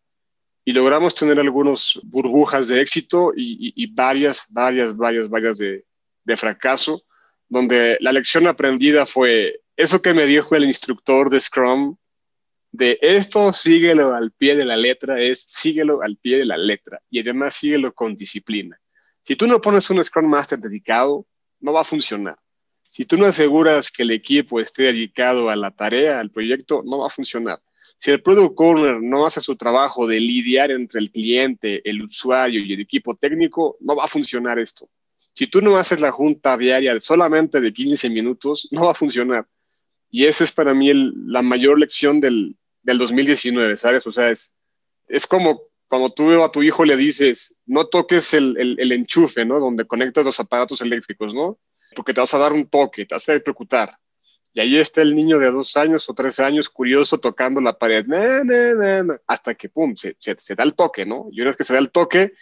Y 0.65 0.73
logramos 0.73 1.15
tener 1.15 1.39
algunas 1.39 2.01
burbujas 2.05 2.69
de 2.69 2.81
éxito 2.81 3.33
y, 3.37 3.87
varias, 3.95 4.47
varias, 4.51 4.97
varias, 4.97 5.29
varias 5.29 5.59
de, 5.59 5.85
de 6.25 6.37
fracaso, 6.37 7.05
donde 7.49 7.97
la 8.01 8.13
lección 8.13 8.47
aprendida 8.47 9.07
fue 9.07 9.61
eso 9.77 10.01
que 10.01 10.15
me 10.15 10.27
dijo 10.27 10.57
el 10.57 10.65
instructor 10.65 11.29
de 11.29 11.41
Scrum, 11.41 11.97
de 12.73 12.99
esto 13.01 13.53
síguelo 13.53 14.15
al 14.15 14.33
pie 14.33 14.57
de 14.57 14.65
la 14.65 14.77
letra, 14.77 15.21
es 15.21 15.43
síguelo 15.43 16.03
al 16.03 16.17
pie 16.17 16.39
de 16.39 16.45
la 16.45 16.57
letra 16.57 17.01
y 17.11 17.21
además 17.21 17.55
síguelo 17.55 17.93
con 17.93 18.17
disciplina. 18.17 18.81
Si 19.23 19.37
tú 19.37 19.47
no 19.47 19.61
pones 19.61 19.89
un 19.91 20.03
Scrum 20.03 20.29
Master 20.29 20.59
dedicado, 20.59 21.27
no 21.61 21.73
va 21.73 21.83
a 21.83 21.85
funcionar. 21.85 22.39
Si 22.83 23.05
tú 23.05 23.19
no 23.19 23.27
aseguras 23.27 23.91
que 23.91 24.03
el 24.05 24.11
equipo 24.11 24.61
esté 24.61 24.85
dedicado 24.85 25.51
a 25.51 25.57
la 25.57 25.71
tarea, 25.71 26.21
al 26.21 26.31
proyecto, 26.31 26.83
no 26.87 26.99
va 26.99 27.09
a 27.09 27.11
funcionar. 27.11 27.61
Si 27.99 28.11
el 28.11 28.23
Product 28.23 28.55
Owner 28.59 28.99
no 29.03 29.27
hace 29.27 29.41
su 29.41 29.57
trabajo 29.57 30.07
de 30.07 30.21
lidiar 30.21 30.71
entre 30.71 31.01
el 31.01 31.11
cliente, 31.11 31.83
el 31.89 32.03
usuario 32.03 32.61
y 32.61 32.73
el 32.73 32.81
equipo 32.81 33.15
técnico, 33.15 33.77
no 33.81 33.97
va 33.97 34.05
a 34.05 34.09
funcionar 34.09 34.59
esto. 34.59 34.89
Si 35.35 35.47
tú 35.47 35.61
no 35.61 35.77
haces 35.77 36.01
la 36.01 36.13
junta 36.13 36.57
diaria 36.57 36.99
solamente 37.01 37.61
de 37.61 37.73
15 37.73 38.09
minutos, 38.09 38.69
no 38.71 38.87
va 38.87 38.93
a 38.93 38.95
funcionar. 38.95 39.47
Y 40.11 40.27
esa 40.27 40.45
es 40.45 40.53
para 40.53 40.75
mí 40.75 40.93
la 40.95 41.43
mayor 41.43 41.79
lección 41.79 42.21
del, 42.21 42.57
del 42.83 42.99
2019, 42.99 43.77
¿sabes? 43.77 44.07
O 44.07 44.13
sea, 44.13 44.31
es, 44.31 44.57
es 45.09 45.27
como 45.27 45.63
cuando 45.89 46.11
tú 46.11 46.43
a 46.43 46.51
tu 46.51 46.63
hijo 46.63 46.85
le 46.85 46.97
dices, 46.97 47.59
no 47.67 47.87
toques 47.87 48.35
el, 48.35 48.57
el, 48.79 48.93
enchufe, 48.93 49.45
¿no? 49.45 49.61
Donde 49.61 49.87
conectas 49.87 50.25
los 50.25 50.41
aparatos 50.41 50.81
eléctricos, 50.81 51.35
¿no? 51.35 51.59
Porque 51.95 52.13
te 52.13 52.21
vas 52.21 52.35
a 52.35 52.39
dar 52.39 52.53
un 52.53 52.67
toque, 52.67 53.07
te 53.07 53.15
vas 53.15 53.29
a 53.29 53.33
electrocutar. 53.33 53.97
Y 54.53 54.61
ahí 54.61 54.79
está 54.79 55.03
el 55.03 55.15
niño 55.15 55.39
de 55.39 55.51
dos 55.51 55.77
años 55.77 56.09
o 56.09 56.15
tres 56.15 56.41
años 56.41 56.69
curioso 56.71 57.19
tocando 57.19 57.61
la 57.61 57.79
pared, 57.79 58.07
hasta 59.27 59.55
que, 59.55 59.69
pum, 59.69 59.95
se, 59.95 60.17
se, 60.19 60.55
da 60.55 60.65
el 60.65 60.75
toque, 60.75 61.05
¿no? 61.05 61.29
Y 61.31 61.41
una 61.41 61.51
vez 61.51 61.57
que 61.57 61.65
se 61.65 61.75
da 61.75 61.79
el 61.79 61.91
toque, 61.91 62.33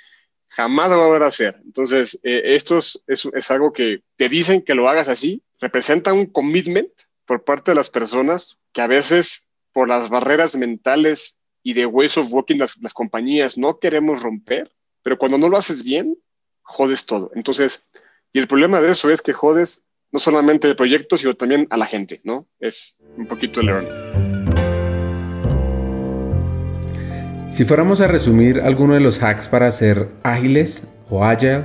jamás 0.48 0.90
lo 0.90 0.98
va 0.98 1.04
a 1.04 1.06
volver 1.08 1.22
a 1.24 1.26
hacer. 1.26 1.60
Entonces, 1.64 2.20
eh, 2.22 2.54
esto 2.54 2.78
es, 2.78 3.02
es, 3.08 3.28
es, 3.34 3.50
algo 3.50 3.72
que 3.72 4.02
te 4.16 4.28
dicen 4.28 4.62
que 4.62 4.74
lo 4.74 4.88
hagas 4.88 5.08
así, 5.08 5.42
representa 5.60 6.12
un 6.12 6.26
commitment 6.26 6.88
por 7.26 7.44
parte 7.44 7.70
de 7.70 7.76
las 7.76 7.90
personas 7.90 8.58
que 8.72 8.82
a 8.82 8.86
veces 8.86 9.48
por 9.72 9.88
las 9.88 10.08
barreras 10.08 10.56
mentales 10.56 11.40
y 11.62 11.72
de 11.72 11.86
ways 11.86 12.16
of 12.16 12.32
working 12.32 12.58
las, 12.58 12.76
compañías 12.92 13.58
no 13.58 13.78
queremos 13.78 14.22
romper, 14.22 14.70
pero 15.02 15.18
cuando 15.18 15.38
no 15.38 15.48
lo 15.48 15.56
haces 15.56 15.82
bien, 15.82 16.16
jodes 16.62 17.06
todo. 17.06 17.30
Entonces, 17.34 17.88
y 18.32 18.38
el 18.38 18.46
problema 18.46 18.80
de 18.80 18.92
eso 18.92 19.10
es 19.10 19.22
que 19.22 19.32
jodes 19.32 19.86
no 20.12 20.20
solamente 20.20 20.68
el 20.68 20.76
proyecto, 20.76 21.16
sino 21.16 21.34
también 21.34 21.66
a 21.70 21.76
la 21.76 21.86
gente, 21.86 22.20
¿no? 22.24 22.46
Es 22.60 22.98
un 23.16 23.26
poquito 23.26 23.60
el 23.60 23.68
error. 23.68 24.34
Si 27.50 27.64
fuéramos 27.64 28.00
a 28.00 28.08
resumir 28.08 28.60
alguno 28.60 28.94
de 28.94 29.00
los 29.00 29.22
hacks 29.22 29.48
para 29.48 29.70
ser 29.70 30.08
ágiles 30.22 30.86
o 31.08 31.24
agile, 31.24 31.64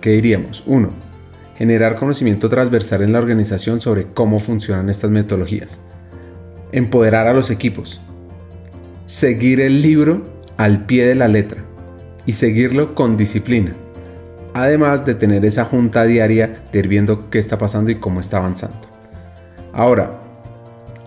¿qué 0.00 0.10
diríamos? 0.10 0.62
Uno, 0.66 0.92
generar 1.58 1.96
conocimiento 1.96 2.48
transversal 2.48 3.02
en 3.02 3.12
la 3.12 3.18
organización 3.18 3.80
sobre 3.80 4.06
cómo 4.06 4.38
funcionan 4.38 4.88
estas 4.88 5.10
metodologías, 5.10 5.80
empoderar 6.70 7.26
a 7.26 7.32
los 7.32 7.50
equipos, 7.50 8.00
seguir 9.06 9.60
el 9.60 9.82
libro 9.82 10.22
al 10.56 10.86
pie 10.86 11.04
de 11.04 11.16
la 11.16 11.26
letra 11.26 11.64
y 12.26 12.32
seguirlo 12.32 12.94
con 12.94 13.16
disciplina, 13.16 13.74
además 14.54 15.04
de 15.04 15.16
tener 15.16 15.44
esa 15.44 15.64
junta 15.64 16.04
diaria 16.04 16.60
de 16.72 16.78
ir 16.78 16.86
viendo 16.86 17.28
qué 17.28 17.40
está 17.40 17.58
pasando 17.58 17.90
y 17.90 17.96
cómo 17.96 18.20
está 18.20 18.36
avanzando. 18.36 18.78
Ahora, 19.72 20.12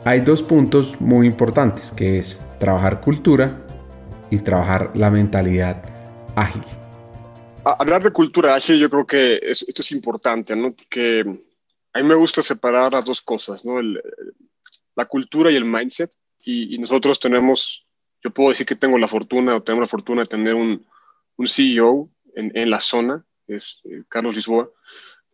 hay 0.04 0.20
dos 0.20 0.44
puntos 0.44 1.00
muy 1.00 1.28
importantes, 1.28 1.94
que 1.94 2.20
es 2.20 2.42
trabajar 2.60 3.00
cultura 3.00 3.56
y 4.30 4.40
trabajar 4.40 4.92
la 4.96 5.10
mentalidad 5.10 5.82
ágil 6.36 6.64
hablar 7.66 8.04
de 8.04 8.12
cultura 8.12 8.56
ágil, 8.56 8.80
yo 8.80 8.90
creo 8.90 9.06
que 9.06 9.40
esto 9.44 9.82
es 9.82 9.92
importante, 9.92 10.56
¿no? 10.56 10.74
Porque 10.74 11.24
a 11.94 12.00
mí 12.00 12.08
me 12.08 12.16
gusta 12.16 12.42
separar 12.42 12.94
las 12.94 13.06
dos 13.06 13.22
cosas, 13.22 13.66
¿no? 13.66 13.82
la 14.96 15.06
cultura 15.06 15.52
y 15.52 15.56
el 15.56 15.66
mindset. 15.66 16.12
Y, 16.44 16.78
nosotros 16.80 17.20
tenemos, 17.20 17.86
yo 18.24 18.32
puedo 18.32 18.50
decir 18.50 18.66
que 18.66 18.76
tengo 18.76 18.98
la 18.98 19.08
fortuna 19.08 19.56
o 19.56 19.64
tenemos 19.64 19.84
la 19.84 19.88
fortuna 19.88 20.22
de 20.22 20.28
tener 20.28 20.56
un, 20.56 20.86
un 21.38 21.48
CEO 21.48 22.10
en, 22.36 22.52
en, 22.56 22.70
la 22.70 22.82
zona, 22.82 23.24
es 23.48 23.82
eh, 23.86 24.04
Carlos 24.08 24.36
Lisboa, 24.36 24.70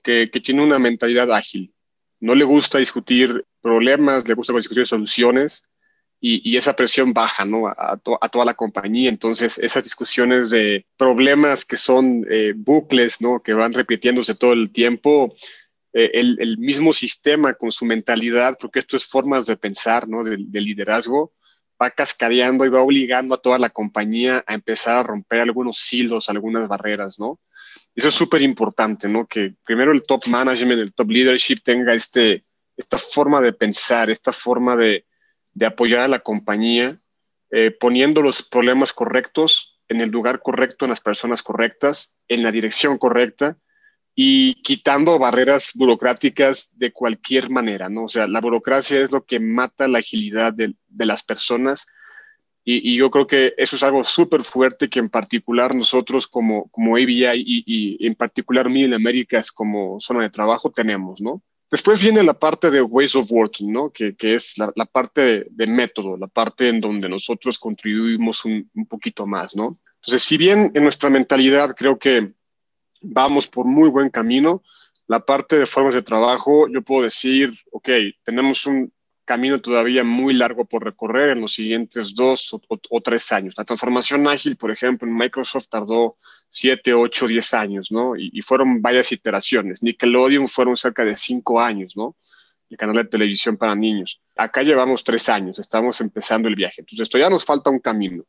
que, 0.04 0.30
que, 0.30 0.42
tiene 0.42 0.64
una 0.64 0.80
mentalidad 0.80 1.32
ágil. 1.32 1.74
No 2.20 2.36
le 2.36 2.44
gusta 2.44 2.80
discutir 2.80 3.46
problemas, 3.62 4.28
le 4.28 4.34
gusta 4.34 4.54
discutir 4.54 4.86
soluciones 4.86 5.70
y, 6.20 6.58
esa 6.58 6.76
presión 6.76 7.14
baja 7.14 7.46
a, 7.78 7.98
toda 7.98 8.46
la 8.46 8.56
compañía. 8.56 9.10
Entonces, 9.10 9.58
esas 9.60 9.84
discusiones 9.84 10.50
de 10.50 10.86
problemas 10.98 11.64
que 11.66 11.78
son 11.78 12.26
eh, 12.30 12.54
bucles, 12.56 13.22
¿no? 13.22 13.42
que 13.42 13.54
van 13.54 13.74
repitiéndose 13.74 14.36
todo 14.36 14.54
el 14.54 14.72
tiempo, 14.72 15.34
eh, 15.94 16.12
el, 16.14 16.58
mismo 16.58 16.94
sistema 16.94 17.54
con 17.54 17.72
su 17.72 17.86
mentalidad, 17.86 18.58
porque 18.60 18.80
esto 18.80 18.98
es 18.98 19.06
formas 19.06 19.46
de 19.46 19.58
pensar, 19.58 20.08
¿no? 20.08 20.24
de, 20.24 20.62
liderazgo, 20.62 21.34
va 21.80 21.92
cascadeando 21.92 22.66
y 22.66 22.70
va 22.70 22.82
obligando 22.82 23.36
a 23.36 23.42
toda 23.42 23.60
la 23.60 23.70
compañía 23.70 24.44
a 24.48 24.56
empezar 24.56 24.98
a 24.98 25.04
romper 25.04 25.42
algunos 25.42 25.78
silos, 25.78 26.30
algunas 26.30 26.68
barreras, 26.68 27.20
¿no? 27.20 27.40
Eso 27.94 28.08
es 28.08 28.16
súper 28.16 28.42
importante, 28.42 29.08
¿no? 29.08 29.28
Que 29.28 29.54
primero 29.64 29.92
el 29.92 30.04
top 30.04 30.26
management, 30.26 30.82
el 30.82 30.94
top 30.96 31.12
leadership 31.12 31.58
tenga 31.64 31.94
este, 31.94 32.44
esta 32.76 32.98
forma 32.98 33.42
de 33.42 33.54
pensar, 33.54 34.10
esta 34.10 34.34
forma 34.34 34.76
de, 34.76 35.06
de 35.58 35.66
apoyar 35.66 36.02
a 36.02 36.08
la 36.08 36.20
compañía, 36.20 37.02
eh, 37.50 37.72
poniendo 37.72 38.22
los 38.22 38.44
problemas 38.44 38.94
correctos 38.94 39.82
en 39.88 40.02
el 40.02 40.12
lugar 40.12 40.40
correcto, 40.44 40.86
en 40.86 40.90
las 40.90 41.02
personas 41.02 41.42
correctas, 41.42 42.20
en 42.28 42.44
la 42.44 42.52
dirección 42.52 43.00
correcta 43.00 43.58
y 44.14 44.62
quitando 44.62 45.18
barreras 45.18 45.72
burocráticas 45.74 46.78
de 46.78 46.92
cualquier 46.92 47.50
manera, 47.50 47.90
¿no? 47.90 48.04
O 48.04 48.08
sea, 48.08 48.28
la 48.28 48.40
burocracia 48.40 49.02
es 49.02 49.12
lo 49.12 49.26
que 49.26 49.40
mata 49.40 49.88
la 49.88 49.98
agilidad 49.98 50.54
de, 50.54 50.76
las 51.00 51.24
personas 51.24 51.88
y, 52.64 52.96
yo 52.96 53.10
creo 53.10 53.26
que 53.26 53.56
eso 53.58 53.78
es 53.78 53.84
algo 53.84 54.04
súper 54.04 54.44
fuerte 54.44 54.90
que 54.90 55.00
en 55.00 55.10
particular 55.10 55.74
nosotros 55.74 56.28
como, 56.28 56.70
como 56.70 56.98
ABI 56.98 57.26
y, 57.34 58.06
en 58.06 58.14
particular 58.14 58.70
Middle 58.70 58.96
Américas 58.96 59.52
como 59.52 60.00
zona 60.00 60.22
de 60.22 60.30
trabajo 60.30 60.70
tenemos, 60.70 61.20
¿no? 61.20 61.42
Después 61.70 62.02
viene 62.02 62.24
la 62.24 62.34
parte 62.34 62.72
de 62.72 62.82
ways 62.82 63.16
of 63.16 63.30
working, 63.30 63.72
¿no? 63.72 63.90
que, 63.92 64.16
que 64.16 64.36
es 64.36 64.58
la, 64.58 64.72
la 64.76 64.86
parte 64.86 65.48
de, 65.50 65.68
método, 65.68 66.16
la 66.16 66.28
parte 66.28 66.70
en 66.70 66.80
donde 66.80 67.10
nosotros 67.10 67.60
contribuimos 67.60 68.46
un, 68.46 68.70
un, 68.74 68.86
poquito 68.86 69.26
más. 69.26 69.56
¿no? 69.56 69.78
Entonces, 69.96 70.24
si 70.24 70.38
bien 70.38 70.72
en 70.74 70.84
nuestra 70.84 71.10
mentalidad 71.10 71.76
creo 71.76 72.00
que 72.00 72.34
vamos 73.02 73.48
por 73.48 73.66
muy 73.66 73.90
buen 73.90 74.10
camino, 74.10 74.64
la 75.08 75.26
parte 75.26 75.58
de 75.58 75.66
formas 75.66 75.94
de 75.94 76.02
trabajo, 76.02 76.68
yo 76.70 76.82
puedo 76.82 77.04
decir, 77.04 77.54
ok, 77.72 77.90
tenemos 78.24 78.66
un, 78.66 78.92
camino 79.28 79.60
todavía 79.60 80.06
muy 80.06 80.34
largo 80.34 80.64
por 80.64 80.86
recorrer 80.86 81.32
en 81.32 81.42
los 81.42 81.54
siguientes 81.54 82.16
dos 82.16 82.58
o, 82.90 83.02
tres 83.02 83.32
años. 83.34 83.56
La 83.58 83.66
transformación 83.66 84.26
ágil, 84.26 84.56
por 84.56 84.72
ejemplo, 84.72 85.06
en 85.06 85.16
Microsoft 85.16 85.68
tardó 85.70 86.16
siete, 86.50 86.94
ocho, 86.94 87.28
diez 87.28 87.54
años, 87.54 87.92
¿no? 87.92 88.16
Y, 88.16 88.42
fueron 88.42 88.82
varias 88.82 89.12
iteraciones. 89.12 89.84
Nickelodeon 89.84 90.48
fueron 90.48 90.78
cerca 90.78 91.04
de 91.04 91.18
cinco 91.18 91.60
años, 91.60 91.98
¿no? 91.98 92.16
El 92.70 92.78
canal 92.78 92.96
de 92.96 93.06
televisión 93.06 93.58
para 93.58 93.76
niños. 93.76 94.24
Acá 94.38 94.64
llevamos 94.64 95.04
tres 95.04 95.28
años, 95.28 95.60
estamos 95.60 96.00
empezando 96.00 96.48
el 96.48 96.56
viaje. 96.56 96.80
Entonces, 96.80 97.10
ya 97.10 97.30
nos 97.30 97.44
falta 97.44 97.70
un 97.70 97.80
camino. 97.80 98.24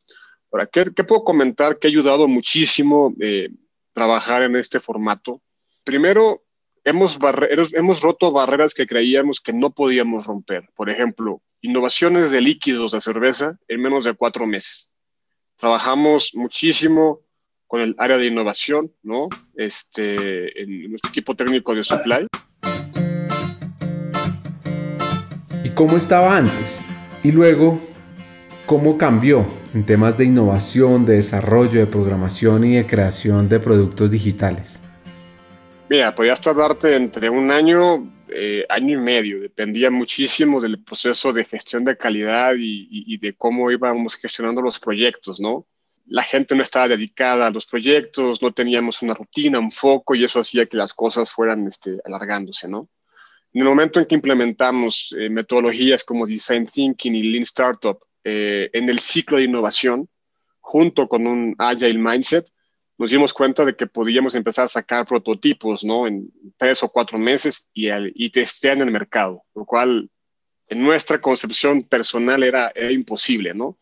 Ahora, 0.51 0.67
¿qué, 0.67 0.85
puedo 1.05 1.23
comentar 1.23 1.79
que 1.79 1.87
ha 1.87 1.91
ayudado 1.91 2.27
muchísimo 2.27 3.15
eh, 3.21 3.51
trabajar 3.93 4.43
en 4.43 4.57
este 4.57 4.81
formato? 4.81 5.41
Primero, 5.85 6.43
hemos, 6.89 7.19
hemos 7.75 8.01
roto 8.01 8.33
barreras 8.33 8.75
que 8.75 8.87
creíamos 8.87 9.41
que 9.41 9.53
no 9.53 9.71
podíamos 9.71 10.27
romper. 10.27 10.69
Por 10.75 10.91
ejemplo, 10.91 11.43
innovaciones 11.61 12.31
de 12.31 12.41
líquidos 12.41 12.93
de 12.93 13.01
cerveza 13.01 13.59
en 13.69 13.83
menos 13.83 14.05
de 14.05 14.15
cuatro 14.15 14.47
meses. 14.47 14.93
Trabajamos 15.57 16.33
muchísimo 16.35 17.21
con 17.67 17.81
el 17.81 17.95
área 17.99 18.17
de 18.17 18.27
innovación, 18.27 18.91
¿no? 19.03 19.29
Este, 19.55 20.63
en 20.63 20.91
nuestro 20.91 21.11
equipo 21.11 21.35
técnico 21.35 21.75
de 21.75 21.85
supply. 21.85 22.27
¿Y 25.65 25.71
cómo 25.71 25.97
estaba 25.97 26.39
antes? 26.39 26.81
Y 27.23 27.33
luego, 27.33 27.79
¿cómo 28.65 28.97
cambió 28.97 29.47
en 29.75 29.85
temas 29.85 30.17
de 30.17 30.25
innovación, 30.25 31.05
de 31.05 31.17
desarrollo, 31.17 31.81
de 31.81 31.87
programación 31.87 32.65
y 32.65 32.77
de 32.77 32.87
creación 32.87 33.49
de 33.51 33.61
productos 33.61 34.11
digitales? 34.11 34.81
Mira, 35.91 36.15
podías 36.15 36.43
tardarte 36.43 36.97
entre 36.97 37.31
un 37.31 37.51
año, 37.51 38.13
eh, 38.29 38.67
año 38.69 38.99
y 38.99 39.01
medio. 39.01 39.41
Dependía 39.41 39.91
muchísimo 39.91 40.61
del 40.61 40.83
proceso 40.85 41.33
de 41.33 41.45
gestión 41.45 41.83
de 41.85 41.97
calidad 41.97 42.53
y, 42.59 43.17
de 43.17 43.33
cómo 43.35 43.71
íbamos 43.71 44.17
gestionando 44.17 44.61
los 44.61 44.79
proyectos, 44.79 45.41
¿no? 45.41 45.67
La 46.07 46.23
gente 46.23 46.55
no 46.55 46.63
estaba 46.63 46.89
dedicada 46.89 47.47
a 47.47 47.51
los 47.51 47.67
proyectos, 47.67 48.43
no 48.43 48.53
teníamos 48.53 49.01
una 49.01 49.15
rutina, 49.15 49.59
un 49.59 49.73
foco 49.73 50.15
y 50.15 50.25
eso 50.25 50.41
hacía 50.41 50.67
que 50.67 50.77
las 50.77 50.93
cosas 50.93 51.31
fueran 51.31 51.67
este, 51.67 51.99
alargándose, 52.05 52.69
¿no? 52.69 52.91
En 53.55 53.63
el 53.63 53.69
momento 53.69 53.99
en 53.99 54.05
que 54.05 54.15
implementamos 54.15 55.15
eh, 55.19 55.31
metodologías 55.31 56.05
como 56.05 56.27
Design 56.27 56.67
Thinking 56.67 57.15
y 57.15 57.23
Lean 57.23 57.45
Startup, 57.45 57.99
eh, 58.25 58.69
en 58.75 58.91
el 58.91 58.99
ciclo 58.99 59.39
de 59.39 59.45
innovación, 59.45 60.07
junto 60.61 61.09
con 61.09 61.27
un 61.27 61.55
agile 61.59 61.99
mindset, 61.99 62.47
nos 62.99 63.11
dimos 63.11 63.33
cuenta 63.33 63.65
de 63.65 63.77
que 63.77 63.87
podíamos 63.87 64.35
empezar 64.35 64.65
a 64.65 64.69
sacar 64.69 65.07
prototipos, 65.07 65.85
¿no? 65.85 66.07
En 66.07 66.31
tres 66.57 66.83
o 66.83 66.89
cuatro 66.89 67.19
meses 67.19 67.71
y, 67.73 67.89
y 68.15 68.31
testear 68.31 68.77
en 68.77 68.83
el 68.83 68.91
mercado, 68.91 69.45
lo 69.55 69.65
cual 69.65 70.11
en 70.69 70.83
nuestra 70.83 71.21
concepción 71.21 71.83
personal 71.83 72.43
era, 72.43 72.73
era 72.75 72.91
imposible, 72.91 73.55
¿no? 73.55 73.79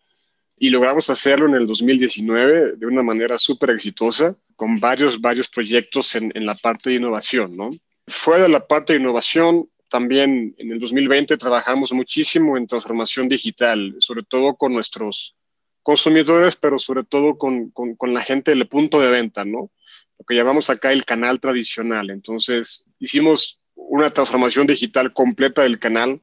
Y 0.58 0.70
logramos 0.70 1.10
hacerlo 1.10 1.48
en 1.48 1.54
el 1.54 1.66
2019 1.66 2.76
de 2.76 2.86
una 2.86 3.02
manera 3.02 3.38
súper 3.38 3.70
exitosa, 3.70 4.36
con 4.54 4.80
varios, 4.80 5.20
varios 5.20 5.48
proyectos 5.48 6.14
en, 6.14 6.30
en 6.34 6.46
la 6.46 6.54
parte 6.54 6.90
de 6.90 6.96
innovación, 6.96 7.56
¿no? 7.56 7.70
Fuera 8.06 8.44
de 8.44 8.48
la 8.50 8.66
parte 8.66 8.92
de 8.92 9.00
innovación, 9.00 9.68
también 9.88 10.54
en 10.58 10.72
el 10.72 10.78
2020 10.78 11.36
trabajamos 11.36 11.92
muchísimo 11.92 12.56
en 12.56 12.66
transformación 12.66 13.28
digital, 13.28 13.96
sobre 13.98 14.24
todo 14.24 14.54
con 14.56 14.72
nuestros 14.72 15.35
consumidores, 15.86 16.56
pero 16.56 16.80
sobre 16.80 17.04
todo 17.04 17.38
con, 17.38 17.70
con, 17.70 18.12
la 18.12 18.20
gente 18.20 18.50
del 18.50 18.66
punto 18.66 19.00
de 19.00 19.06
venta, 19.06 19.44
¿no? 19.44 19.70
Lo 20.18 20.24
que 20.26 20.34
llamamos 20.34 20.68
acá 20.68 20.90
el 20.90 21.04
canal 21.04 21.38
tradicional. 21.38 22.10
Entonces, 22.10 22.86
hicimos 22.98 23.60
una 23.76 24.10
transformación 24.10 24.66
digital 24.66 25.12
completa 25.12 25.62
del 25.62 25.78
canal, 25.78 26.20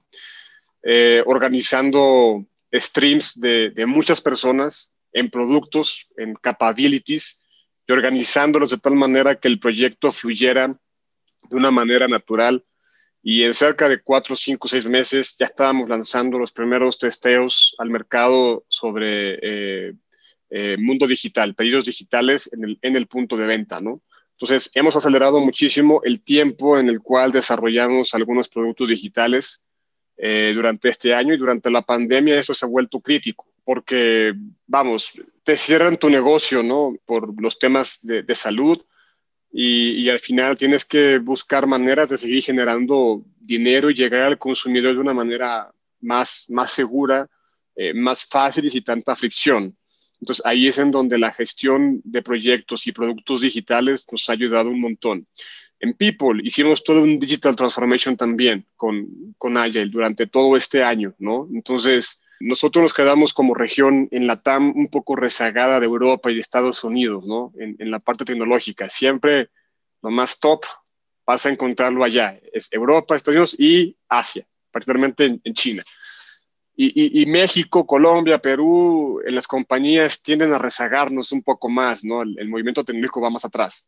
eh, 0.83 1.23
organizando 1.25 2.45
streams 2.73 3.39
de, 3.39 3.69
de, 3.69 3.85
muchas 3.85 4.19
personas 4.19 4.95
en 5.13 5.29
productos, 5.29 6.07
en 6.17 6.33
capabilities, 6.35 7.45
y 7.87 7.93
organizándolos 7.93 8.71
de 8.71 8.79
tal 8.79 8.95
manera 8.95 9.35
que 9.35 9.47
el 9.47 9.61
proyecto 9.61 10.11
fluyera 10.11 10.67
de 10.67 11.55
una 11.55 11.71
manera 11.71 12.09
natural 12.09 12.65
y 13.25 13.43
en 13.43 13.53
cerca 13.53 13.87
de 13.87 14.01
cuatro, 14.01 14.35
cinco, 14.35 14.67
seis 14.67 14.85
meses 14.85 15.37
ya 15.39 15.45
estábamos 15.45 15.87
lanzando 15.87 16.37
los 16.37 16.51
primeros 16.51 16.99
testeos 16.99 17.73
al 17.77 17.89
mercado 17.89 18.65
sobre 18.67 19.39
eh, 19.41 19.93
eh, 20.49 20.75
mundo 20.77 21.07
digital, 21.07 21.55
pedidos 21.55 21.85
digitales 21.85 22.49
en 22.51 22.65
el, 22.65 22.79
en 22.81 22.97
el 22.97 23.07
punto 23.07 23.37
de 23.37 23.45
venta, 23.45 23.79
¿no? 23.79 24.01
Entonces, 24.31 24.71
hemos 24.75 24.95
acelerado 24.97 25.39
muchísimo 25.39 26.01
el 26.03 26.21
tiempo 26.21 26.77
en 26.77 26.89
el 26.89 26.99
cual 26.99 27.31
desarrollamos 27.31 28.13
algunos 28.13 28.49
productos 28.49 28.89
digitales 28.89 29.63
eh, 30.17 30.51
durante 30.53 30.89
este 30.89 31.13
año 31.13 31.33
y 31.33 31.37
durante 31.37 31.71
la 31.71 31.81
pandemia 31.81 32.37
eso 32.37 32.53
se 32.53 32.65
ha 32.65 32.69
vuelto 32.69 32.99
crítico 32.99 33.47
porque, 33.63 34.33
vamos, 34.67 35.13
te 35.43 35.55
cierran 35.55 35.95
tu 35.95 36.09
negocio, 36.09 36.61
¿no? 36.61 36.93
Por 37.05 37.41
los 37.41 37.57
temas 37.57 37.99
de, 38.01 38.23
de 38.23 38.35
salud, 38.35 38.83
y, 39.55 40.09
al 40.09 40.19
final 40.19 40.57
tienes 40.57 40.83
que 40.83 41.19
buscar 41.19 41.67
maneras 41.67 42.09
de 42.09 42.17
seguir 42.17 42.41
generando 42.41 43.23
dinero 43.39 43.91
y 43.91 43.93
llegar 43.93 44.21
al 44.21 44.39
consumidor 44.39 44.95
de 44.95 44.99
una 44.99 45.13
manera 45.13 45.71
más, 46.01 46.47
más 46.49 46.71
segura, 46.71 47.29
eh, 47.75 47.93
más 47.93 48.25
fácil 48.25 48.65
y 48.65 48.71
sin 48.71 48.83
tanta 48.83 49.15
fricción. 49.15 49.77
Entonces 50.19 50.43
ahí 50.43 50.67
es 50.67 50.79
en 50.79 50.89
donde 50.89 51.19
la 51.19 51.31
gestión 51.31 52.01
de 52.03 52.23
proyectos 52.23 52.87
y 52.87 52.91
productos 52.91 53.41
digitales 53.41 54.07
nos 54.11 54.27
ha 54.27 54.33
ayudado 54.33 54.69
un 54.69 54.81
montón. 54.81 55.27
En 55.79 55.93
People 55.93 56.41
hicimos 56.43 56.83
todo 56.83 57.03
un 57.03 57.19
digital 57.19 57.55
transformation 57.55 58.17
también 58.17 58.65
con, 58.75 59.35
con 59.37 59.55
Agile 59.57 59.89
durante 59.89 60.25
todo 60.25 60.57
este 60.57 60.81
año, 60.81 61.13
¿no? 61.19 61.47
Entonces, 61.53 62.22
nosotros 62.43 62.83
nos 62.83 62.93
quedamos 62.93 63.33
como 63.33 63.53
región 63.53 64.09
en 64.11 64.27
la 64.27 64.41
TAM 64.41 64.73
un 64.75 64.87
poco 64.89 65.15
rezagada 65.15 65.79
de 65.79 65.85
Europa 65.85 66.29
y 66.29 66.35
de 66.35 66.41
Estados 66.41 66.83
Unidos, 66.83 67.25
¿no? 67.25 67.53
En, 67.57 67.89
la 67.89 67.99
parte 67.99 68.25
tecnológica. 68.25 68.89
Siempre 68.89 69.49
lo 70.01 70.09
más 70.09 70.39
top 70.39 70.65
vas 71.25 71.45
a 71.45 71.49
encontrarlo 71.49 72.03
allá. 72.03 72.37
Es 72.51 72.71
Europa, 72.73 73.15
Estados 73.15 73.35
Unidos 73.35 73.59
y 73.59 73.95
Asia, 74.09 74.45
particularmente 74.71 75.39
en, 75.41 75.53
China. 75.53 75.83
Y, 76.75 77.25
México, 77.27 77.87
Colombia, 77.87 78.39
Perú, 78.39 79.21
en 79.25 79.35
las 79.35 79.47
compañías 79.47 80.21
tienden 80.21 80.51
a 80.51 80.57
rezagarnos 80.57 81.31
un 81.31 81.43
poco 81.43 81.69
más, 81.69 82.03
¿no? 82.03 82.23
El, 82.23 82.49
movimiento 82.49 82.83
tecnológico 82.83 83.21
va 83.21 83.29
más 83.29 83.45
atrás. 83.45 83.87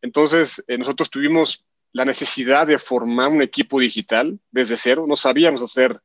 Entonces, 0.00 0.64
eh, 0.68 0.78
nosotros 0.78 1.10
tuvimos 1.10 1.66
la 1.92 2.06
necesidad 2.06 2.66
de 2.66 2.78
formar 2.78 3.28
un 3.28 3.42
equipo 3.42 3.78
digital 3.78 4.40
desde 4.50 4.78
cero. 4.78 5.04
No 5.06 5.16
sabíamos 5.16 5.60
hacer 5.60 6.00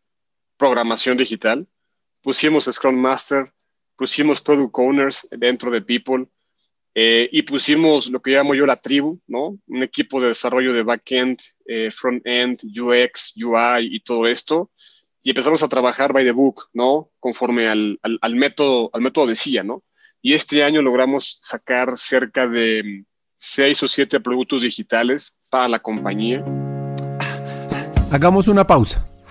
programación 0.57 1.15
digital 1.15 1.67
pusimos 2.25 2.65
Scrum 2.65 2.95
Master, 2.95 3.53
pusimos 3.95 4.41
Product 4.41 4.73
Owners 4.73 5.27
dentro 5.29 5.69
de 5.69 5.81
People 5.81 6.25
eh, 6.95 7.29
y 7.31 7.43
pusimos 7.43 8.09
lo 8.09 8.19
que 8.19 8.31
llamo 8.31 8.55
yo 8.55 8.65
la 8.65 8.77
tribu, 8.77 9.21
¿no? 9.27 9.59
Un 9.67 9.83
equipo 9.83 10.19
de 10.19 10.29
desarrollo 10.29 10.73
de 10.73 10.81
backend, 10.81 11.37
eh, 11.67 11.91
front-end, 11.91 12.61
UX, 12.63 13.35
UI 13.37 13.95
y 13.95 13.99
todo 13.99 14.25
esto. 14.25 14.71
Y 15.21 15.29
empezamos 15.29 15.61
a 15.61 15.69
trabajar 15.69 16.13
by 16.13 16.23
the 16.23 16.31
book, 16.31 16.67
¿no? 16.73 17.11
Conforme 17.19 17.67
al, 17.67 17.99
al, 18.01 18.35
método, 18.35 18.89
al 18.91 19.01
método 19.01 19.27
decía, 19.27 19.61
¿no? 19.61 19.83
Y 20.19 20.33
este 20.33 20.63
año 20.63 20.81
logramos 20.81 21.37
sacar 21.43 21.95
cerca 21.95 22.47
de 22.47 23.05
seis 23.35 23.83
o 23.83 23.87
siete 23.87 24.19
productos 24.19 24.63
digitales 24.63 25.47
para 25.51 25.67
la 25.67 25.79
compañía. 25.79 26.43
Hagamos 28.09 28.47
una 28.47 28.65
pausa. 28.65 29.14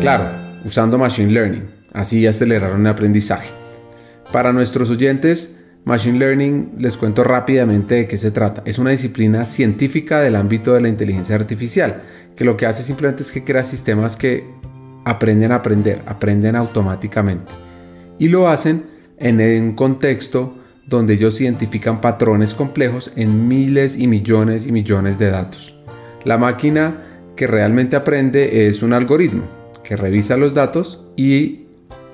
Claro, 0.00 0.30
usando 0.64 0.96
Machine 0.96 1.30
Learning, 1.30 1.70
así 1.92 2.26
aceleraron 2.26 2.80
el 2.80 2.86
aprendizaje. 2.86 3.50
Para 4.32 4.50
nuestros 4.50 4.88
oyentes, 4.88 5.60
Machine 5.84 6.18
Learning 6.18 6.72
les 6.78 6.96
cuento 6.96 7.22
rápidamente 7.22 7.96
de 7.96 8.08
qué 8.08 8.16
se 8.16 8.30
trata. 8.30 8.62
Es 8.64 8.78
una 8.78 8.92
disciplina 8.92 9.44
científica 9.44 10.20
del 10.20 10.36
ámbito 10.36 10.72
de 10.72 10.80
la 10.80 10.88
inteligencia 10.88 11.36
artificial, 11.36 12.00
que 12.34 12.46
lo 12.46 12.56
que 12.56 12.64
hace 12.64 12.82
simplemente 12.82 13.22
es 13.22 13.30
que 13.30 13.44
crea 13.44 13.62
sistemas 13.62 14.16
que 14.16 14.44
aprenden 15.04 15.52
a 15.52 15.56
aprender, 15.56 16.00
aprenden 16.06 16.56
automáticamente. 16.56 17.52
Y 18.18 18.28
lo 18.28 18.48
hacen 18.48 18.84
en 19.18 19.38
un 19.62 19.74
contexto 19.74 20.56
donde 20.86 21.12
ellos 21.12 21.38
identifican 21.42 22.00
patrones 22.00 22.54
complejos 22.54 23.12
en 23.16 23.48
miles 23.48 23.98
y 23.98 24.06
millones 24.06 24.66
y 24.66 24.72
millones 24.72 25.18
de 25.18 25.30
datos. 25.30 25.78
La 26.24 26.38
máquina 26.38 26.94
que 27.36 27.46
realmente 27.46 27.96
aprende 27.96 28.66
es 28.66 28.82
un 28.82 28.94
algoritmo 28.94 29.59
que 29.90 29.96
revisa 29.96 30.36
los 30.36 30.54
datos 30.54 31.00
y 31.16 31.64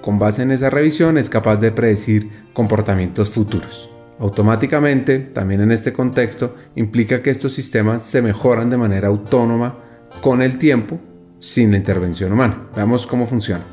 con 0.01 0.19
base 0.19 0.41
en 0.41 0.51
esa 0.51 0.71
revisión 0.71 1.19
es 1.19 1.29
capaz 1.29 1.59
de 1.59 1.73
predecir 1.73 2.31
comportamientos 2.55 3.29
futuros. 3.29 3.91
Automáticamente, 4.19 5.19
también 5.19 5.61
en 5.61 5.71
este 5.71 5.93
contexto, 5.93 6.57
implica 6.75 7.21
que 7.21 7.29
estos 7.29 7.53
sistemas 7.53 8.03
se 8.03 8.23
mejoran 8.23 8.71
de 8.71 8.79
manera 8.79 9.09
autónoma 9.09 9.77
con 10.23 10.41
el 10.41 10.57
tiempo 10.57 10.99
sin 11.39 11.71
la 11.71 11.77
intervención 11.77 12.33
humana. 12.33 12.67
Veamos 12.75 13.07
cómo 13.07 13.27
funciona. 13.27 13.67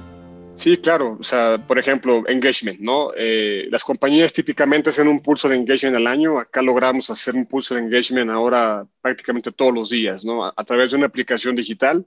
Sí, 0.55 0.75
claro. 0.75 1.15
O 1.17 1.23
sea, 1.23 1.57
por 1.65 1.79
ejemplo, 1.79 2.27
engagement, 2.27 2.81
¿no? 2.81 3.11
Eh, 3.15 3.67
las 3.71 3.85
compañías 3.85 4.33
típicamente 4.33 4.89
hacen 4.89 5.07
un 5.07 5.21
pulso 5.21 5.47
de 5.47 5.55
engagement 5.55 5.95
al 5.95 6.07
año. 6.07 6.39
Acá 6.39 6.61
logramos 6.61 7.09
hacer 7.09 7.35
un 7.35 7.45
pulso 7.45 7.75
de 7.75 7.79
engagement 7.79 8.29
ahora 8.29 8.85
prácticamente 9.01 9.53
todos 9.53 9.73
los 9.73 9.89
días, 9.91 10.25
¿no? 10.25 10.43
A, 10.45 10.63
través 10.65 10.91
de 10.91 10.97
una 10.97 11.05
aplicación 11.05 11.55
digital 11.55 12.05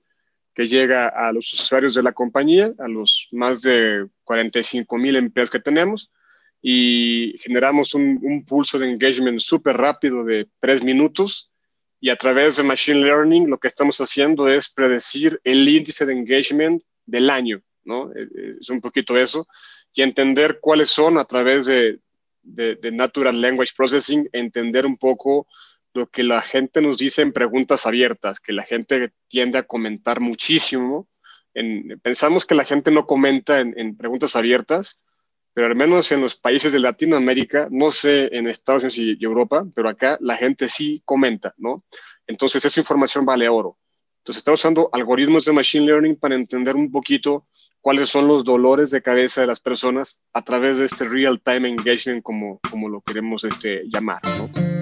que 0.56 0.66
llega 0.66 1.06
a 1.06 1.32
los 1.32 1.52
usuarios 1.52 1.94
de 1.94 2.02
la 2.02 2.12
compañía, 2.12 2.72
a 2.78 2.88
los 2.88 3.28
más 3.30 3.62
de 3.62 4.08
45 4.24 4.96
mil 4.96 5.14
empleados 5.14 5.50
que 5.50 5.60
tenemos, 5.60 6.12
y 6.60 7.36
generamos 7.38 7.94
un, 7.94 8.18
un 8.22 8.44
pulso 8.44 8.78
de 8.78 8.90
engagement 8.90 9.38
súper 9.38 9.76
rápido 9.76 10.24
de 10.24 10.48
tres 10.58 10.82
minutos. 10.82 11.52
Y 12.00 12.10
a 12.10 12.16
través 12.16 12.56
de 12.56 12.64
Machine 12.64 13.00
Learning, 13.00 13.48
lo 13.48 13.58
que 13.58 13.68
estamos 13.68 14.00
haciendo 14.00 14.48
es 14.48 14.70
predecir 14.70 15.40
el 15.44 15.68
índice 15.68 16.04
de 16.04 16.14
engagement 16.14 16.82
del 17.04 17.30
año 17.30 17.62
¿no? 17.86 18.12
Eh, 18.12 18.28
eh, 18.36 18.56
es 18.60 18.68
un 18.68 18.80
poquito 18.80 19.16
eso, 19.16 19.46
y 19.94 20.02
entender 20.02 20.58
cuáles 20.60 20.90
son 20.90 21.16
a 21.16 21.24
través 21.24 21.66
de, 21.66 22.00
de, 22.42 22.92
Natural 22.92 23.40
Language 23.40 23.72
Processing, 23.74 24.28
entender 24.32 24.84
un 24.84 24.96
poco 24.96 25.46
lo 25.96 26.08
que 26.08 26.22
la 26.22 26.42
gente 26.42 26.80
nos 26.80 26.98
dice 26.98 27.22
en 27.22 27.32
preguntas 27.32 27.86
abiertas, 27.86 28.38
que 28.38 28.52
la 28.52 28.62
gente 28.62 29.12
tiende 29.28 29.58
a 29.58 29.62
comentar 29.64 30.20
muchísimo. 30.20 31.08
En, 31.54 31.98
pensamos 32.00 32.44
que 32.44 32.54
la 32.54 32.64
gente 32.64 32.90
no 32.90 33.06
comenta 33.06 33.60
en, 33.60 33.74
en, 33.78 33.96
preguntas 33.96 34.36
abiertas, 34.36 35.04
pero 35.54 35.68
al 35.68 35.74
menos 35.74 36.12
en 36.12 36.20
los 36.20 36.36
países 36.36 36.72
de 36.72 36.80
Latinoamérica, 36.80 37.68
no 37.70 37.90
sé 37.90 38.28
en 38.32 38.46
Estados 38.46 38.82
Unidos 38.82 38.98
y 39.18 39.24
Europa, 39.24 39.66
pero 39.74 39.88
acá 39.88 40.18
la 40.20 40.36
gente 40.36 40.68
sí 40.68 41.00
comenta, 41.06 41.54
¿no? 41.56 41.82
Entonces 42.26 42.64
esa 42.64 42.80
información 42.80 43.24
vale 43.24 43.48
oro 43.48 43.78
Entonces, 44.18 44.40
estamos 44.40 44.60
usando 44.60 44.90
algoritmos 44.92 45.46
de 45.46 45.52
Machine 45.52 45.86
Learning 45.86 46.16
para 46.16 46.34
entender 46.34 46.76
un 46.76 46.90
poquito 46.90 47.46
cuáles 47.80 48.10
son 48.10 48.26
los 48.26 48.44
dolores 48.44 48.90
de 48.90 49.00
cabeza 49.00 49.40
de 49.40 49.46
las 49.46 49.60
personas 49.60 50.22
a 50.34 50.42
través 50.42 50.76
de 50.76 50.84
este 50.84 51.08
real-time 51.08 51.70
engagement, 51.70 52.22
como, 52.22 52.60
como 52.70 52.88
lo 52.88 53.00
queremos 53.00 53.44
este, 53.44 53.84
llamar. 53.88 54.20
¿no? 54.24 54.75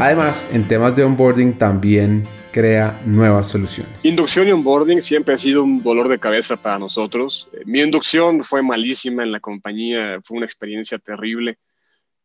Además, 0.00 0.48
en 0.50 0.66
temas 0.66 0.96
de 0.96 1.04
onboarding 1.04 1.58
también 1.58 2.22
crea 2.52 2.98
nuevas 3.04 3.48
soluciones. 3.48 3.92
Inducción 4.02 4.48
y 4.48 4.52
onboarding 4.52 5.02
siempre 5.02 5.34
ha 5.34 5.36
sido 5.36 5.62
un 5.62 5.82
dolor 5.82 6.08
de 6.08 6.18
cabeza 6.18 6.56
para 6.56 6.78
nosotros. 6.78 7.50
Eh, 7.52 7.64
mi 7.66 7.82
inducción 7.82 8.42
fue 8.42 8.62
malísima 8.62 9.22
en 9.22 9.30
la 9.30 9.40
compañía, 9.40 10.18
fue 10.24 10.38
una 10.38 10.46
experiencia 10.46 10.98
terrible. 10.98 11.58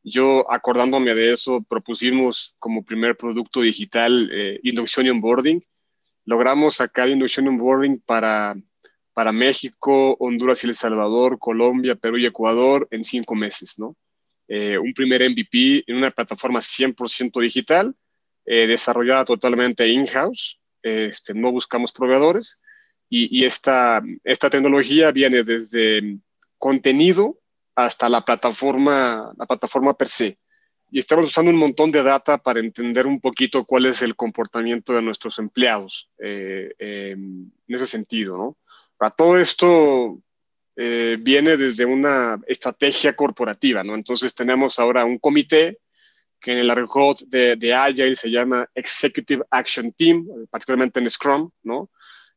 Yo, 0.04 0.50
acordándome 0.50 1.14
de 1.16 1.34
eso, 1.34 1.66
propusimos 1.68 2.56
como 2.60 2.86
primer 2.86 3.18
producto 3.18 3.60
digital 3.60 4.30
eh, 4.32 4.58
inducción 4.64 5.08
y 5.08 5.10
onboarding. 5.10 5.62
Logramos 6.24 6.76
sacar 6.76 7.10
inducción 7.10 7.48
y 7.48 7.50
onboarding 7.50 8.02
para, 8.06 8.56
para 9.14 9.34
México, 9.34 10.16
Honduras 10.22 10.64
y 10.64 10.68
El 10.68 10.76
Salvador, 10.76 11.38
Colombia, 11.40 11.96
Perú 11.96 12.20
y 12.20 12.26
Ecuador 12.26 12.88
en 12.90 13.04
cinco 13.04 13.36
meses, 13.36 13.78
¿no? 13.78 13.98
Eh, 14.48 14.78
un 14.78 14.94
primer 14.94 15.28
MVP 15.28 15.84
en 15.88 15.98
una 15.98 16.12
plataforma 16.12 16.60
100% 16.62 17.40
digital, 17.42 17.96
eh, 18.46 18.68
desarrollada 18.68 19.26
totalmente 19.26 19.88
in-house, 19.88 20.62
este, 20.84 21.34
no 21.34 21.52
buscamos 21.52 21.92
proveedores, 21.92 22.62
y, 23.10 23.46
esta, 23.46 24.02
esta 24.24 24.50
tecnología 24.50 25.12
viene 25.12 25.44
desde 25.44 26.18
contenido 26.58 27.40
hasta 27.76 28.10
la 28.10 28.26
plataforma, 28.26 29.32
la 29.38 29.46
plataforma 29.46 29.94
per 29.94 30.10
se. 30.10 30.38
Y 30.92 31.00
estamos 31.00 31.28
usando 31.28 31.52
un 31.52 31.58
montón 31.58 31.92
de 31.92 32.04
data 32.04 32.38
para 32.38 32.60
entender 32.60 33.08
un 33.08 33.22
poquito 33.22 33.64
cuál 33.64 33.86
es 33.86 34.02
el 34.02 34.16
comportamiento 34.16 34.94
de 34.94 35.02
nuestros 35.02 35.40
empleados 35.40 36.10
eh, 36.18 36.74
en 36.80 37.54
ese 37.68 37.88
sentido, 37.88 38.38
¿no? 38.38 38.58
Para 38.98 39.12
todo 39.12 39.40
esto 39.40 40.20
eh, 40.76 41.18
viene 41.20 41.56
desde 41.56 41.86
una 41.86 42.40
estrategia 42.48 43.16
corporativa, 43.16 43.84
¿no? 43.84 43.96
Entonces 43.96 44.36
tenemos 44.36 44.78
ahora 44.78 45.06
un 45.06 45.18
comité 45.18 45.80
que 46.40 46.52
en 46.52 46.58
el 46.60 46.70
argot 46.70 47.20
de, 47.28 47.56
de, 47.56 47.74
Agile 47.74 48.16
se 48.16 48.30
llama 48.30 48.70
Executive 48.76 49.44
Action 49.50 49.92
Team, 49.94 50.28
particularmente 50.50 51.00
en 51.00 51.10
Scrum, 51.10 51.50
¿no? 51.64 51.90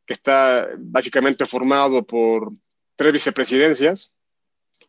Que 0.07 0.15
está 0.15 0.69
básicamente 0.79 1.45
formado 1.45 2.07
por 2.07 2.53
tres 2.97 3.13
vicepresidencias. 3.13 4.15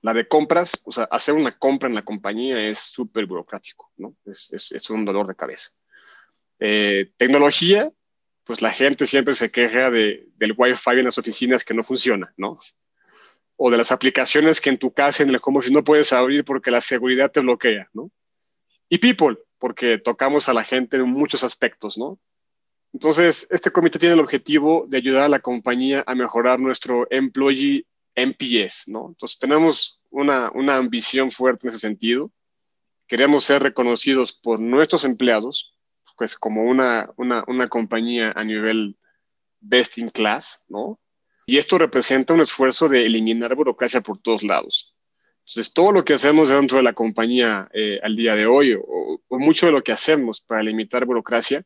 La 0.01 0.13
de 0.13 0.27
compras, 0.27 0.79
o 0.85 0.91
sea, 0.91 1.05
hacer 1.05 1.33
una 1.33 1.51
compra 1.51 1.89
en 1.89 1.95
la 1.95 2.05
compañía 2.05 2.65
es 2.65 2.77
súper 2.77 3.25
burocrático, 3.25 3.91
¿no? 3.97 4.15
Es, 4.25 4.53
es, 4.53 4.71
es, 4.71 4.89
un 4.89 5.03
dolor 5.03 5.27
de 5.27 5.35
cabeza. 5.35 5.71
Eh, 6.59 7.11
tecnología, 7.17 7.91
pues 8.43 8.61
la 8.61 8.71
gente 8.71 9.07
siempre 9.07 9.33
se 9.33 9.51
queja 9.51 9.91
de, 9.91 10.27
del 10.35 10.53
Wi-Fi 10.55 10.99
en 10.99 11.05
las 11.05 11.17
oficinas 11.17 11.65
que 11.65 11.73
no 11.73 11.83
funciona, 11.83 12.33
¿no? 12.37 12.57
O 13.61 13.69
de 13.69 13.77
las 13.77 13.91
aplicaciones 13.91 14.61
que 14.61 14.69
en 14.69 14.77
tu 14.77 14.93
casa 14.93 15.21
en 15.21 15.29
el 15.29 15.39
home 15.43 15.59
office 15.59 15.73
no 15.73 15.83
puedes 15.83 16.13
abrir 16.13 16.45
porque 16.45 16.71
la 16.71 16.79
seguridad 16.79 17.29
te 17.29 17.41
bloquea, 17.41 17.89
¿no? 17.93 18.09
Y 18.87 18.99
people, 18.99 19.37
porque 19.57 19.97
tocamos 19.97 20.47
a 20.47 20.53
la 20.53 20.63
gente 20.63 20.95
en 20.95 21.09
muchos 21.09 21.43
aspectos, 21.43 21.97
¿no? 21.97 22.17
Entonces, 22.93 23.47
este 23.51 23.69
comité 23.69 23.99
tiene 23.99 24.13
el 24.13 24.21
objetivo 24.21 24.85
de 24.87 24.95
ayudar 24.95 25.23
a 25.23 25.29
la 25.29 25.41
compañía 25.41 26.05
a 26.07 26.15
mejorar 26.15 26.57
nuestro 26.57 27.05
employee 27.11 27.85
NPS, 28.15 28.87
¿no? 28.87 29.09
Entonces, 29.09 29.37
tenemos 29.37 30.01
una, 30.09 30.49
una 30.55 30.77
ambición 30.77 31.29
fuerte 31.29 31.67
en 31.67 31.71
ese 31.71 31.79
sentido. 31.79 32.31
Queremos 33.07 33.43
ser 33.43 33.61
reconocidos 33.61 34.31
por 34.31 34.61
nuestros 34.61 35.03
empleados, 35.03 35.75
pues 36.15 36.37
como 36.37 36.63
una, 36.63 37.11
una, 37.17 37.43
una 37.45 37.67
compañía 37.67 38.31
a 38.33 38.45
nivel 38.45 38.97
best 39.59 39.97
in 39.97 40.09
class, 40.09 40.63
¿no? 40.69 40.97
Y 41.49 41.57
esto 41.57 41.79
representa 41.79 42.35
un 42.35 42.41
esfuerzo 42.41 42.87
de 42.87 43.07
eliminar 43.07 43.55
burocracia 43.55 44.01
por 44.01 44.19
todos 44.19 44.43
lados. 44.43 44.95
Entonces, 45.39 45.73
todo 45.73 45.91
lo 45.91 46.05
que 46.05 46.13
hacemos 46.13 46.49
dentro 46.49 46.77
de 46.77 46.83
la 46.83 46.93
compañía 46.93 47.67
eh, 47.73 47.99
al 48.03 48.15
día 48.15 48.35
de 48.35 48.45
hoy, 48.45 48.77
o, 48.79 49.19
mucho 49.31 49.65
de 49.65 49.71
lo 49.71 49.81
que 49.81 49.91
hacemos 49.91 50.41
para 50.41 50.61
limitar 50.61 51.05
burocracia, 51.05 51.63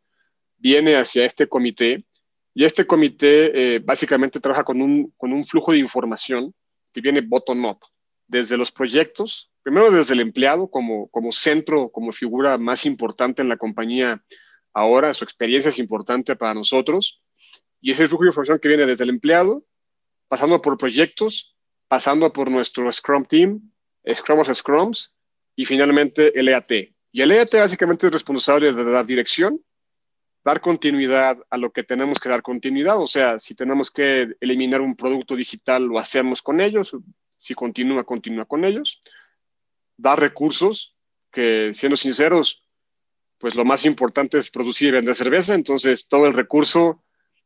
viene 0.56 0.96
hacia 0.96 1.26
este 1.26 1.50
comité. 1.50 2.06
Y 2.54 2.64
este 2.64 2.88
comité 2.88 3.76
eh, 3.76 3.80
básicamente 3.80 4.40
trabaja 4.40 4.64
con 4.64 4.82
un, 4.82 5.14
con 5.18 5.34
un 5.34 5.44
flujo 5.44 5.74
de 5.74 5.80
información 5.80 6.56
que 6.94 7.02
viene 7.02 7.20
bottom-up, 7.20 7.80
desde 8.26 8.56
los 8.56 8.72
proyectos, 8.72 9.52
primero 9.64 9.92
desde 9.92 10.14
el 10.14 10.22
empleado 10.22 10.70
como, 10.70 11.10
como 11.10 11.34
centro, 11.34 11.90
como 11.90 12.14
figura 12.14 12.58
más 12.58 12.86
importante 12.86 13.42
en 13.42 13.50
la 13.50 13.58
compañía 13.58 14.24
ahora, 14.72 15.14
su 15.14 15.26
experiencia 15.26 15.68
es 15.68 15.78
importante 15.78 16.38
para 16.38 16.54
nosotros, 16.54 17.22
y 17.82 17.92
es 17.92 18.00
el 18.00 18.08
flujo 18.08 18.24
de 18.24 18.30
información 18.30 18.60
que 18.60 18.70
viene 18.70 18.86
desde 18.86 19.04
el 19.04 19.10
empleado 19.10 19.66
pasando 20.28 20.62
por 20.62 20.78
proyectos, 20.78 21.56
pasando 21.88 22.34
por 22.34 22.50
nuestro 22.50 22.92
Scrum 22.92 23.26
Team, 23.26 23.72
Scrum 24.12 24.40
of 24.40 24.54
Scrums 24.54 25.16
y 25.56 25.66
finalmente 25.66 26.38
el 26.38 26.50
EAT. 26.50 26.72
Y 27.12 27.22
el 27.22 27.32
EAT 27.32 27.54
básicamente 27.54 28.08
es 28.08 28.14
responsable 28.14 28.74
de 28.74 28.84
dar 28.84 29.06
dirección, 29.06 29.62
dar 30.44 30.60
continuidad 30.60 31.38
a 31.50 31.58
lo 31.58 31.72
que 31.72 31.84
tenemos 31.84 32.20
que 32.20 32.30
dar 32.30 32.42
continuidad, 32.42 33.00
o 33.00 33.08
sea, 33.08 33.40
si 33.40 33.56
tenemos 33.56 33.92
que 33.92 34.36
eliminar 34.42 34.82
un 34.82 34.96
producto 34.96 35.36
digital, 35.36 35.84
lo 35.84 36.00
hacemos 36.00 36.42
con 36.42 36.60
ellos, 36.60 36.98
si 37.38 37.54
continúa, 37.54 38.04
continúa 38.04 38.46
con 38.46 38.66
ellos, 38.66 39.02
dar 39.96 40.20
recursos, 40.20 40.98
que 41.32 41.74
siendo 41.74 41.96
sinceros, 41.96 42.68
pues 43.38 43.56
lo 43.56 43.66
más 43.66 43.86
importante 43.86 44.38
es 44.38 44.50
producir 44.50 44.90
y 44.90 44.92
vender 44.92 45.16
cerveza, 45.16 45.54
entonces 45.54 46.08
todo 46.08 46.26
el 46.26 46.34
recurso 46.34 47.04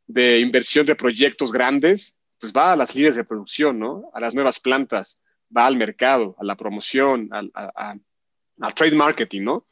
de 0.08 0.40
inversión 0.40 0.86
de 0.86 0.96
proyectos 0.96 1.52
grandes 1.52 2.17
pues 2.40 2.54
va 2.54 2.74
a 2.74 2.76
las 2.76 2.96
líneas 2.96 3.16
de 3.16 3.24
producción, 3.24 3.80
¿no? 3.80 4.10
A 4.14 4.20
las 4.20 4.34
nuevas 4.34 4.60
plantas, 4.60 5.22
va 5.56 5.66
al 5.66 5.76
mercado, 5.76 6.36
a 6.40 6.44
la 6.44 6.56
promoción, 6.56 7.30
al, 7.32 7.52
a, 7.54 7.96
a, 8.60 8.72
trade 8.72 8.96
marketing, 8.96 9.42
¿no? 9.44 9.68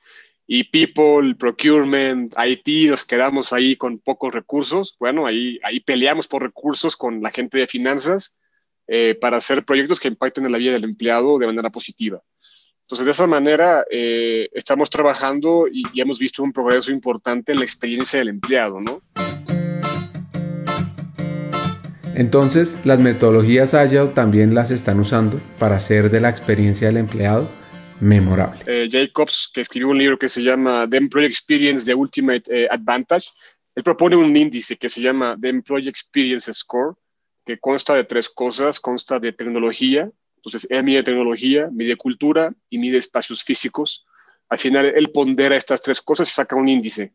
Y 0.48 0.66
people, 0.66 1.36
procurement, 1.36 2.34
IT, 2.38 2.90
nos 2.90 3.04
quedamos 3.04 3.52
ahí 3.52 3.76
con 3.76 3.98
pocos 4.00 4.34
recursos. 4.34 4.96
Bueno, 5.00 5.26
ahí, 5.26 5.60
ahí 5.64 5.80
peleamos 5.80 6.28
por 6.28 6.44
recursos 6.44 6.96
con 6.96 7.22
la 7.22 7.32
gente 7.32 7.58
de 7.58 7.68
finanzas 7.68 8.40
eh, 8.88 9.18
para 9.20 9.38
hacer 9.38 9.66
proyectos 9.66 10.00
que 10.00 10.08
impacten 10.08 10.46
en 10.46 10.52
la 10.52 10.60
vida 10.60 10.74
del 10.74 10.84
empleado 10.84 11.40
de 11.40 11.48
manera 11.48 11.72
positiva. 11.72 12.22
Entonces, 12.84 13.06
de 13.06 13.12
esa 13.14 13.26
manera, 13.26 13.84
eh, 13.90 14.48
estamos 14.54 14.92
trabajando 14.92 15.68
y, 15.68 15.82
y 15.92 16.02
hemos 16.02 16.20
visto 16.20 16.44
un 16.44 16.52
progreso 16.52 16.92
importante 16.92 17.52
en 17.52 17.58
la 17.58 17.66
experiencia 17.66 18.20
del 18.20 18.30
empleado, 18.30 18.80
¿no? 18.80 19.02
Entonces, 22.16 22.78
las 22.86 23.02
metodologías 23.02 23.74
Agile 23.74 24.08
también 24.08 24.56
las 24.56 24.72
están 24.72 25.02
usando 25.02 25.42
para 25.60 25.76
hacer 25.76 26.10
de 26.10 26.22
la 26.22 26.30
experiencia 26.30 26.88
del 26.88 26.98
empleado 26.98 27.50
memorable. 28.00 28.62
Eh, 28.66 28.88
Jacobs, 28.90 29.52
que 29.54 29.60
escribió 29.60 29.90
un 29.90 29.98
libro 29.98 30.18
que 30.18 30.30
se 30.30 30.42
llama 30.42 30.88
The 30.90 30.96
Employee 30.96 31.28
Experience, 31.28 31.86
The 31.86 31.94
Ultimate 31.94 32.44
eh, 32.48 32.68
Advantage, 32.72 33.30
él 33.76 33.84
propone 33.84 34.16
un 34.16 34.36
índice 34.36 34.78
que 34.78 34.88
se 34.88 35.02
llama 35.02 35.38
The 35.40 35.50
Employee 35.50 35.90
Experience 35.90 36.54
Score, 36.54 36.96
que 37.46 37.60
consta 37.60 37.96
de 37.96 38.06
tres 38.06 38.30
cosas, 38.30 38.80
consta 38.80 39.20
de 39.20 39.34
tecnología, 39.34 40.10
entonces 40.38 40.68
él 40.72 40.84
mide 40.86 41.04
tecnología, 41.04 41.70
mide 41.70 41.98
cultura 41.98 42.54
y 42.70 42.78
mide 42.78 42.98
espacios 42.98 43.44
físicos. 43.44 44.08
Al 44.48 44.58
final, 44.58 44.86
él 44.86 45.12
pondera 45.12 45.58
estas 45.58 45.82
tres 45.82 46.02
cosas 46.02 46.30
y 46.30 46.32
saca 46.32 46.56
un 46.56 46.70
índice. 46.70 47.14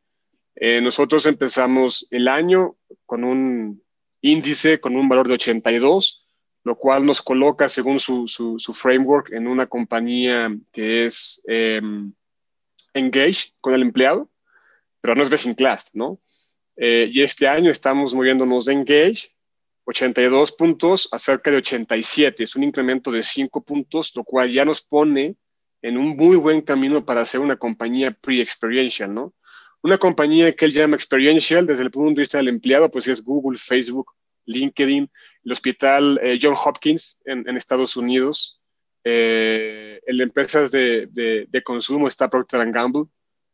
Eh, 0.57 0.81
nosotros 0.83 1.25
empezamos 1.25 2.07
el 2.11 2.29
año 2.29 2.77
con 3.07 3.25
un 3.25 3.83
índice 4.21 4.81
con 4.81 4.97
un 4.97 5.09
valor 5.09 5.29
de 5.29 5.35
82, 5.35 6.27
lo 6.65 6.77
cual 6.77 7.07
nos 7.07 7.23
coloca, 7.23 7.69
según 7.69 8.01
su, 8.01 8.29
su, 8.29 8.59
su 8.59 8.75
framework, 8.75 9.33
en 9.33 9.47
una 9.47 9.67
compañía 9.67 10.55
que 10.73 11.07
es 11.07 11.43
eh, 11.49 11.81
engage 12.95 13.53
con 13.61 13.75
el 13.75 13.83
empleado, 13.83 14.31
pero 15.01 15.15
no 15.15 15.23
es 15.23 15.31
best 15.31 15.47
in 15.47 15.55
class, 15.55 15.91
¿no? 15.95 16.21
Eh, 16.77 17.11
y 17.13 17.23
este 17.23 17.49
año 17.49 17.71
estamos 17.71 18.15
moviéndonos 18.15 18.67
de 18.67 18.73
engage 18.73 19.35
82 19.85 20.53
puntos 20.53 21.09
a 21.13 21.19
cerca 21.19 21.51
de 21.51 21.59
87, 21.59 22.45
es 22.45 22.57
un 22.57 22.63
incremento 22.63 23.11
de 23.11 23.23
5 23.23 23.63
puntos, 23.63 24.15
lo 24.15 24.25
cual 24.25 24.51
ya 24.51 24.65
nos 24.65 24.83
pone 24.83 25.37
en 25.83 25.97
un 25.97 26.17
muy 26.17 26.37
buen 26.37 26.61
camino 26.61 27.05
para 27.05 27.25
ser 27.25 27.41
una 27.41 27.57
compañía 27.57 28.11
pre-experiential, 28.13 29.13
¿no? 29.13 29.35
Una 29.83 29.97
compañía 29.97 30.53
que 30.53 30.67
él 30.67 30.73
llama 30.73 30.97
experiential 30.97 31.67
desde 31.67 31.85
el 31.85 31.91
punto 31.91 32.15
de 32.15 32.23
vista 32.23 32.39
del 32.39 32.49
empleado, 32.49 32.91
pues 32.91 33.09
es 33.09 33.23
Google, 33.25 33.59
Facebook, 33.59 34.13
LinkedIn, 34.45 35.11
el 35.45 35.53
hospital 35.53 36.21
eh, 36.23 36.39
John 36.41 36.55
Hopkins 36.55 37.23
en, 37.25 37.57
Estados 37.57 37.97
Unidos. 37.97 38.61
Eh, 39.05 40.01
en 40.07 40.21
empresas 40.21 40.71
de, 40.71 41.09
de, 41.11 41.63
consumo 41.63 42.07
está 42.07 42.29
Procter 42.29 42.71
Gamble 42.71 43.05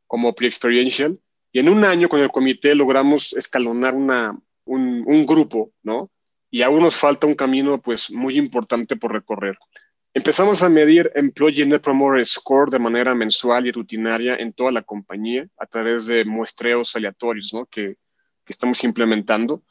como 0.08 0.34
pre-experiential. 0.34 1.18
Y 1.52 1.60
en 1.60 1.68
un 1.68 1.84
año 1.84 2.08
con 2.08 2.20
el 2.20 2.30
comité 2.30 2.74
logramos 2.74 3.32
escalonar 3.34 3.94
una, 3.94 4.36
un, 4.64 5.04
un, 5.06 5.26
grupo, 5.26 5.72
¿no? 5.82 6.10
Y 6.50 6.62
aún 6.62 6.82
nos 6.82 6.96
falta 6.96 7.26
un 7.26 7.34
camino 7.34 7.80
pues 7.80 8.10
muy 8.10 8.36
importante 8.36 8.96
por 8.96 9.12
recorrer. 9.12 9.56
Empezamos 10.16 10.62
a 10.62 10.70
medir 10.70 11.12
Employee 11.14 11.66
Net 11.66 11.82
Promoter 11.82 12.24
Score 12.24 12.70
de 12.70 12.78
manera 12.78 13.14
mensual 13.14 13.66
y 13.66 13.70
rutinaria 13.70 14.36
en 14.36 14.54
toda 14.54 14.72
la 14.72 14.80
compañía 14.80 15.46
a 15.58 15.66
través 15.66 16.06
de 16.06 16.24
muestreos 16.24 16.96
aleatorios 16.96 17.52
¿no? 17.52 17.66
que, 17.66 17.98
que 18.42 18.52
estamos 18.54 18.82
implementando. 18.84 19.62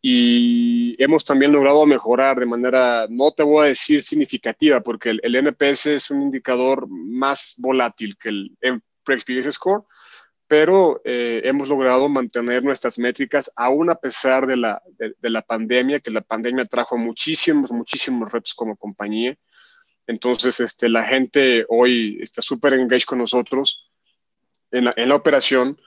Y 0.00 0.94
hemos 1.02 1.24
también 1.24 1.50
logrado 1.50 1.84
mejorar 1.84 2.38
de 2.38 2.46
manera, 2.46 3.08
no 3.10 3.32
te 3.32 3.42
voy 3.42 3.64
a 3.64 3.68
decir 3.70 4.04
significativa, 4.04 4.80
porque 4.80 5.10
el, 5.10 5.20
el 5.24 5.34
NPS 5.34 5.86
es 5.86 6.10
un 6.12 6.22
indicador 6.22 6.86
más 6.88 7.56
volátil 7.58 8.16
que 8.16 8.28
el 8.28 8.56
Experience 9.08 9.50
Score, 9.50 9.82
pero 10.46 11.00
eh, 11.04 11.40
hemos 11.42 11.68
logrado 11.68 12.08
mantener 12.08 12.62
nuestras 12.62 13.00
métricas 13.00 13.50
aún 13.56 13.90
a 13.90 13.96
pesar 13.96 14.46
de 14.46 14.58
la, 14.58 14.80
de, 14.96 15.16
de 15.20 15.30
la 15.30 15.42
pandemia, 15.42 15.98
que 15.98 16.12
la 16.12 16.20
pandemia 16.20 16.66
trajo 16.66 16.96
muchísimos, 16.96 17.72
muchísimos 17.72 18.30
reps 18.30 18.54
como 18.54 18.76
compañía 18.76 19.36
entonces, 20.06 20.60
este, 20.60 20.88
la 20.88 21.04
gente 21.04 21.64
hoy 21.68 22.18
está 22.20 22.42
súper 22.42 22.74
engaged 22.74 23.04
con 23.04 23.18
nosotros 23.18 23.90
en 24.70 24.86
la, 24.86 24.94
en 24.96 25.08
la, 25.08 25.14
operación 25.14 25.78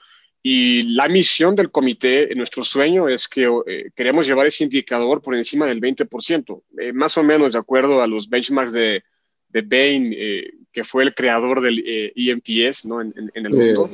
y 0.42 0.82
la 0.82 1.08
misión 1.08 1.56
del 1.56 1.70
comité, 1.70 2.32
nuestro 2.34 2.62
sueño 2.62 3.08
es 3.08 3.28
que 3.28 3.48
eh, 3.66 3.90
queremos 3.94 4.26
llevar 4.26 4.46
ese 4.46 4.64
indicador 4.64 5.20
por 5.20 5.34
encima 5.34 5.66
del 5.66 5.80
20%, 5.80 6.62
eh, 6.78 6.92
más 6.92 7.18
o 7.18 7.22
menos 7.22 7.52
de 7.52 7.58
acuerdo 7.58 8.00
a 8.00 8.06
los 8.06 8.28
benchmarks 8.28 8.72
de, 8.72 9.02
de 9.48 9.62
Bain, 9.62 10.14
eh, 10.16 10.50
que 10.72 10.84
fue 10.84 11.02
el 11.02 11.14
creador 11.14 11.60
del 11.60 11.82
EMPS 12.14 12.86
¿no? 12.86 13.00
en, 13.00 13.12
en, 13.16 13.30
en 13.34 13.46
el 13.46 13.52
mundo. 13.52 13.90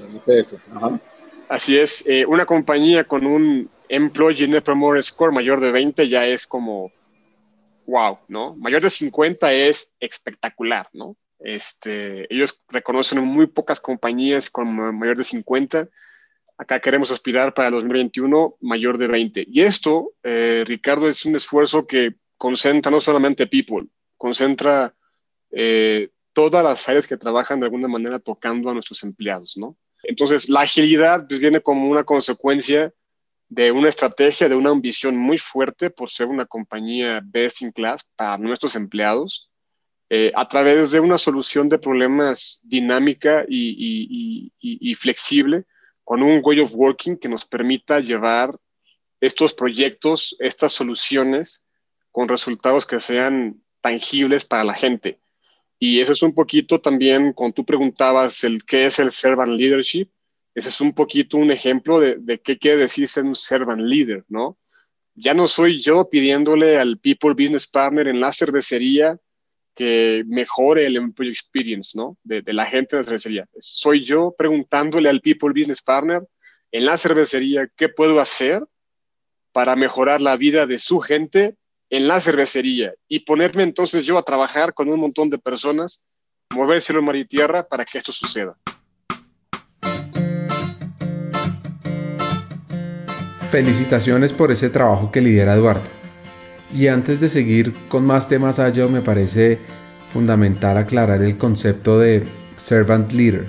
Ajá. 0.75 1.01
Así 1.49 1.77
es, 1.77 2.05
una 2.29 2.47
compañía 2.47 3.05
con 3.05 3.27
un 3.27 3.69
Employee 3.89 4.49
Net 4.49 4.65
Promoter 4.65 5.03
Score 5.03 5.33
mayor 5.33 5.61
de 5.61 5.71
20 5.71 6.09
ya 6.09 6.27
es 6.27 6.47
como 6.47 6.91
wow, 7.87 8.19
¿no? 8.29 8.57
Mayor 8.57 8.83
de 8.83 8.91
50 8.91 9.53
es 9.53 9.95
espectacular, 10.01 10.89
¿no? 10.93 11.17
Este, 11.39 12.33
ellos 12.33 12.63
reconocen 12.69 13.25
muy 13.25 13.47
pocas 13.47 13.81
compañías 13.81 14.51
con 14.51 14.75
mayor 14.97 15.17
de 15.17 15.25
50. 15.25 15.89
Acá 16.57 16.81
queremos 16.81 17.11
aspirar 17.11 17.55
para 17.55 17.69
el 17.69 17.75
2021 17.75 18.57
mayor 18.61 18.99
de 18.99 19.09
20. 19.09 19.47
Y 19.49 19.63
esto, 19.63 20.13
eh, 20.23 20.65
Ricardo, 20.67 21.09
es 21.09 21.25
un 21.25 21.35
esfuerzo 21.35 21.87
que 21.87 22.15
concentra 22.37 22.91
no 22.91 23.01
solamente 23.01 23.47
people, 23.47 23.87
concentra 24.17 24.95
eh, 25.51 26.11
todas 26.33 26.65
las 26.65 26.89
áreas 26.89 27.07
que 27.07 27.17
trabajan 27.17 27.61
de 27.61 27.67
alguna 27.67 27.89
manera 27.89 28.19
tocando 28.19 28.71
a 28.71 28.75
nuestros 28.75 29.03
empleados, 29.03 29.57
¿no? 29.57 29.77
Entonces, 30.05 30.49
la 30.49 30.63
agilidad 30.63 31.27
pues, 31.29 31.41
viene 31.41 31.61
como 31.61 31.89
una 31.89 32.05
consecuencia 32.05 32.93
de 33.53 33.71
una 33.71 33.91
estrategia, 33.91 34.49
de 34.49 34.55
una 34.55 34.71
ambición 34.71 35.15
muy 35.15 35.37
fuerte 35.37 35.91
por 35.91 36.09
ser 36.09 36.29
una 36.29 36.47
compañía 36.47 37.21
best 37.23 37.61
in 37.61 37.71
class 37.71 38.11
para 38.17 38.39
nuestros 38.39 38.75
empleados, 38.77 39.51
eh, 40.09 40.33
a 40.35 40.49
través 40.49 40.93
de 40.93 41.01
una 41.01 41.19
solución 41.19 41.69
de 41.69 41.79
problemas 41.79 42.61
dinámica 42.63 43.45
y, 43.47 44.95
flexible, 44.99 45.65
con 46.03 46.23
un 46.23 46.41
way 46.43 46.61
of 46.61 46.73
working 46.75 47.19
que 47.19 47.29
nos 47.29 47.45
permita 47.45 48.01
llevar 48.01 48.59
estos 49.21 49.53
proyectos, 49.53 50.35
estas 50.39 50.73
soluciones, 50.73 51.67
con 52.11 52.29
resultados 52.29 52.87
que 52.87 53.01
sean 53.01 53.63
tangibles 53.83 54.47
para 54.47 54.65
la 54.65 54.75
gente. 54.75 55.19
Y 55.79 56.01
eso 56.01 56.13
es 56.13 56.23
un 56.23 56.35
poquito 56.35 56.81
también, 56.81 57.35
cuando 57.35 57.57
tú 57.57 57.67
preguntabas 57.67 58.45
el 58.45 58.65
qué 58.65 58.87
es 58.87 58.99
el 58.99 59.11
servant 59.11 59.53
leadership, 59.53 60.09
ese 60.55 60.69
es 60.69 60.81
un 60.81 60.93
poquito 60.93 61.37
un 61.37 61.51
ejemplo 61.51 62.01
de, 62.01 62.17
de, 62.19 62.41
qué 62.41 62.59
quiere 62.59 62.79
decir 62.79 63.09
ser 63.09 63.25
un 63.25 63.35
servant 63.35 63.81
leader, 63.81 64.25
¿no? 64.29 64.59
Ya 65.15 65.35
no 65.35 65.47
soy 65.47 65.81
yo 65.81 66.09
pidiéndole 66.09 66.79
al 66.79 66.99
People 66.99 67.31
Business 67.31 67.67
Partner 67.67 68.09
en 68.09 68.21
la 68.21 68.33
cervecería 68.33 69.19
que 69.75 70.25
mejore 70.27 70.87
el 70.87 70.97
employee 70.97 71.33
experience, 71.33 71.97
¿no? 71.97 72.17
De, 72.23 72.43
la 72.53 72.67
gente 72.67 72.97
de 72.97 73.03
la 73.03 73.05
cervecería. 73.05 73.49
Soy 73.59 74.03
yo 74.03 74.35
preguntándole 74.37 75.09
al 75.09 75.21
People 75.21 75.51
Business 75.51 75.83
Partner 75.83 76.23
en 76.71 76.85
la 76.85 76.99
cervecería 76.99 77.69
qué 77.77 77.89
puedo 77.89 78.21
hacer 78.21 78.63
para 79.53 79.77
mejorar 79.77 80.21
la 80.21 80.37
vida 80.37 80.67
de 80.67 80.79
su 80.79 81.01
gente 81.01 81.57
en 81.91 82.09
la 82.09 82.21
cervecería 82.21 82.95
y 83.07 83.21
ponerme 83.21 83.63
entonces 83.63 84.07
yo 84.07 84.17
a 84.17 84.23
trabajar 84.23 84.73
con 84.73 84.89
un 84.89 84.99
montón 84.99 85.29
de 85.29 85.39
personas, 85.39 86.09
mover 86.51 86.81
cielo, 86.81 87.03
mar 87.03 87.17
y 87.17 87.27
tierra 87.27 87.67
para 87.67 87.85
que 87.85 87.99
esto 87.99 88.13
suceda. 88.13 88.57
Felicitaciones 93.53 94.33
por 94.33 94.51
ese 94.51 94.71
trabajo 94.71 95.13
que 95.13 95.21
lidera 95.21 95.53
Eduardo. 95.53 95.83
Y 96.75 96.87
antes 96.87 97.21
de 97.21 97.29
seguir 97.29 97.75
con 97.89 98.07
más 98.07 98.27
temas 98.27 98.59
allá, 98.59 98.87
me 98.87 99.03
parece 99.03 99.59
fundamental 100.11 100.79
aclarar 100.79 101.21
el 101.21 101.37
concepto 101.37 101.99
de 101.99 102.23
servant 102.57 103.13
leader, 103.13 103.45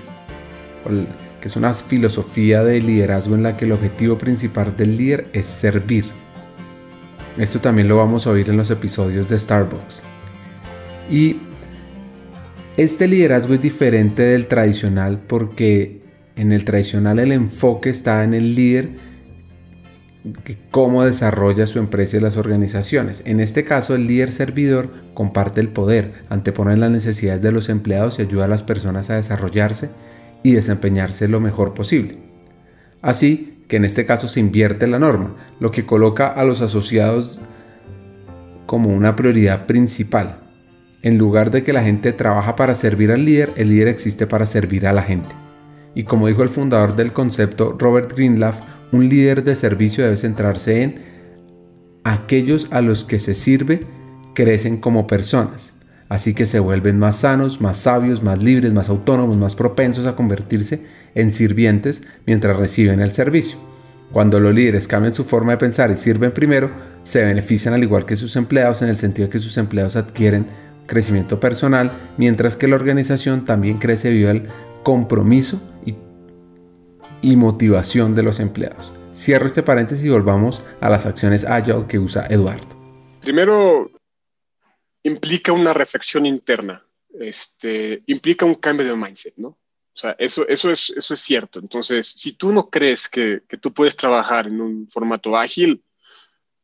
que 1.40 1.48
es 1.48 1.56
una 1.56 1.74
filosofía 1.74 2.66
de 2.66 2.82
liderazgo 2.82 3.36
en 3.36 3.44
la 3.44 3.56
que 3.56 3.64
el 3.64 3.72
objetivo 3.72 4.18
principal 4.18 4.76
del 4.76 4.98
líder 4.98 5.28
es 5.32 5.48
servir. 5.48 6.04
Esto 7.38 7.62
también 7.62 7.88
lo 7.88 7.96
vamos 7.96 8.28
a 8.28 8.32
oír 8.32 8.50
en 8.50 8.58
los 8.58 8.72
episodios 8.72 9.30
de 9.30 9.40
Starbucks. 9.40 10.04
Y 11.10 11.38
este 12.76 13.08
liderazgo 13.08 13.54
es 13.54 13.62
diferente 13.62 14.22
del 14.22 14.48
tradicional 14.48 15.22
porque 15.26 16.02
en 16.36 16.52
el 16.52 16.66
tradicional 16.66 17.20
el 17.20 17.32
enfoque 17.32 17.90
está 17.90 18.26
en 18.26 18.34
el 18.34 18.54
líder 18.54 19.13
cómo 20.72 21.04
desarrolla 21.04 21.68
su 21.68 21.80
empresa 21.80 22.18
y 22.18 22.20
las 22.22 22.38
organizaciones. 22.38 23.22
En 23.26 23.40
este 23.40 23.64
caso, 23.64 23.96
el 23.96 24.08
líder 24.08 24.32
servidor 24.32 24.90
comparte 25.14 25.62
el 25.62 25.70
poder, 25.70 26.14
antepone 26.30 26.78
las 26.78 26.92
necesidades 26.92 27.42
de 27.42 27.52
los 27.52 27.70
empleados 27.70 28.20
y 28.20 28.22
ayuda 28.22 28.46
a 28.46 28.50
las 28.50 28.64
personas 28.64 29.10
a 29.10 29.16
desarrollarse 29.16 29.90
y 30.44 30.54
desempeñarse 30.54 31.28
lo 31.28 31.40
mejor 31.40 31.74
posible. 31.74 32.20
Así 33.02 33.64
que 33.68 33.78
en 33.78 33.86
este 33.86 34.06
caso 34.06 34.28
se 34.28 34.40
invierte 34.40 34.88
la 34.88 35.00
norma, 35.00 35.36
lo 35.60 35.72
que 35.72 35.86
coloca 35.86 36.28
a 36.28 36.44
los 36.44 36.62
asociados 36.62 37.42
como 38.66 38.90
una 38.90 39.16
prioridad 39.16 39.66
principal. 39.66 40.38
En 41.02 41.18
lugar 41.18 41.52
de 41.52 41.64
que 41.64 41.74
la 41.74 41.84
gente 41.84 42.14
trabaja 42.14 42.56
para 42.56 42.76
servir 42.76 43.12
al 43.12 43.26
líder, 43.26 43.52
el 43.58 43.70
líder 43.70 43.90
existe 43.90 44.26
para 44.26 44.46
servir 44.46 44.88
a 44.88 44.94
la 44.94 45.04
gente. 45.04 45.30
Y 45.96 46.04
como 46.04 46.28
dijo 46.28 46.44
el 46.44 46.50
fundador 46.50 46.96
del 46.96 47.12
concepto, 47.12 47.76
Robert 47.78 48.14
Greenleaf, 48.14 48.60
un 48.94 49.10
líder 49.10 49.44
de 49.44 49.56
servicio 49.56 50.04
debe 50.04 50.18
centrarse 50.18 50.84
en 50.84 51.02
aquellos 52.04 52.68
a 52.72 52.82
los 52.82 53.04
que 53.04 53.20
se 53.20 53.34
sirve 53.34 53.82
crecen 54.36 54.78
como 54.78 55.08
personas, 55.08 55.74
así 56.10 56.34
que 56.34 56.46
se 56.46 56.60
vuelven 56.60 57.00
más 57.00 57.18
sanos, 57.18 57.60
más 57.60 57.80
sabios, 57.80 58.22
más 58.22 58.44
libres, 58.44 58.72
más 58.72 58.90
autónomos, 58.90 59.36
más 59.38 59.56
propensos 59.56 60.06
a 60.06 60.16
convertirse 60.16 60.86
en 61.16 61.32
sirvientes 61.32 62.04
mientras 62.26 62.56
reciben 62.56 63.00
el 63.00 63.12
servicio. 63.14 63.58
Cuando 64.12 64.40
los 64.40 64.54
líderes 64.54 64.88
cambian 64.88 65.14
su 65.14 65.24
forma 65.24 65.54
de 65.54 65.58
pensar 65.58 65.90
y 65.90 65.96
sirven 65.96 66.32
primero, 66.32 66.70
se 67.02 67.24
benefician 67.24 67.74
al 67.74 67.82
igual 67.82 68.06
que 68.06 68.16
sus 68.16 68.36
empleados 68.36 68.84
en 68.84 68.90
el 68.90 68.98
sentido 68.98 69.28
de 69.28 69.32
que 69.32 69.40
sus 69.40 69.58
empleados 69.58 69.96
adquieren 69.96 70.46
crecimiento 70.86 71.40
personal, 71.40 71.92
mientras 72.18 72.56
que 72.56 72.68
la 72.68 72.76
organización 72.76 73.44
también 73.44 73.80
crece 73.80 74.10
debido 74.10 74.30
al 74.30 74.50
compromiso 74.84 75.60
y 75.84 75.96
y 77.24 77.36
motivación 77.36 78.14
de 78.14 78.22
los 78.22 78.40
empleados. 78.40 78.94
Cierro 79.16 79.48
este 79.48 79.64
paréntesis 79.64 80.06
y 80.06 80.10
volvamos 80.10 80.62
a 80.82 80.90
las 80.90 81.08
acciones 81.08 81.46
Agile 81.46 81.88
que 81.88 81.98
usa 81.98 82.28
Eduardo. 82.28 82.68
Primero, 83.22 83.90
implica 85.04 85.52
una 85.54 85.74
reflexión 85.74 86.26
interna, 86.26 86.86
este, 87.20 88.04
implica 88.08 88.46
un 88.46 88.56
cambio 88.56 88.86
de 88.86 88.96
mindset, 88.96 89.36
¿no? 89.38 89.48
O 89.48 89.96
sea, 89.96 90.16
eso, 90.18 90.48
eso, 90.48 90.72
es, 90.72 90.92
eso 90.96 91.14
es 91.14 91.20
cierto. 91.20 91.60
Entonces, 91.60 92.08
si 92.08 92.34
tú 92.34 92.52
no 92.52 92.70
crees 92.70 93.08
que, 93.08 93.44
que 93.48 93.58
tú 93.58 93.74
puedes 93.74 93.96
trabajar 93.96 94.48
en 94.48 94.60
un 94.60 94.90
formato 94.90 95.38
ágil, 95.38 95.84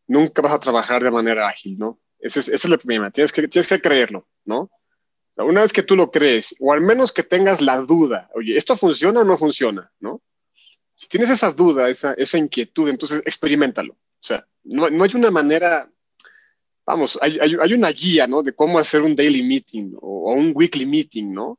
nunca 0.08 0.42
vas 0.42 0.54
a 0.54 0.60
trabajar 0.60 1.04
de 1.04 1.12
manera 1.12 1.48
ágil, 1.48 1.78
¿no? 1.78 2.00
Ese 2.20 2.40
es, 2.40 2.48
ese 2.48 2.56
es 2.56 2.66
el 2.66 2.80
problema. 2.80 3.12
Tienes 3.12 3.32
que, 3.32 3.48
tienes 3.48 3.68
que 3.68 3.80
creerlo, 3.80 4.28
¿no? 4.46 4.70
Una 5.38 5.62
vez 5.62 5.72
que 5.72 5.84
tú 5.84 5.96
lo 5.96 6.12
crees, 6.12 6.56
o 6.60 6.74
al 6.74 6.82
menos 6.82 7.14
que 7.14 7.24
tengas 7.24 7.62
la 7.62 7.78
duda, 7.78 8.30
oye, 8.34 8.58
¿esto 8.58 8.76
funciona 8.76 9.22
o 9.22 9.24
no 9.24 9.38
funciona? 9.38 9.90
¿No? 10.02 10.22
Si 11.00 11.08
tienes 11.08 11.30
esa 11.30 11.54
duda, 11.54 11.88
esa, 11.88 12.14
esa 12.16 12.38
inquietud, 12.38 12.90
entonces 12.90 13.22
experimentalo. 13.26 13.94
O 13.94 14.20
sea, 14.20 14.46
no, 14.66 14.90
no 14.90 15.06
hay 15.06 15.12
una 15.16 15.32
manera, 15.32 15.90
vamos, 16.86 17.18
hay, 17.22 17.40
hay, 17.40 17.56
hay, 17.58 17.74
una 17.74 17.90
guía, 17.92 18.28
¿no? 18.28 18.44
De 18.44 18.52
cómo 18.52 18.78
hacer 18.78 19.02
un 19.02 19.16
daily 19.16 19.42
meeting 19.42 19.94
o, 19.96 20.30
o, 20.30 20.34
un 20.34 20.52
weekly 20.54 20.86
meeting, 20.86 21.32
¿no? 21.34 21.58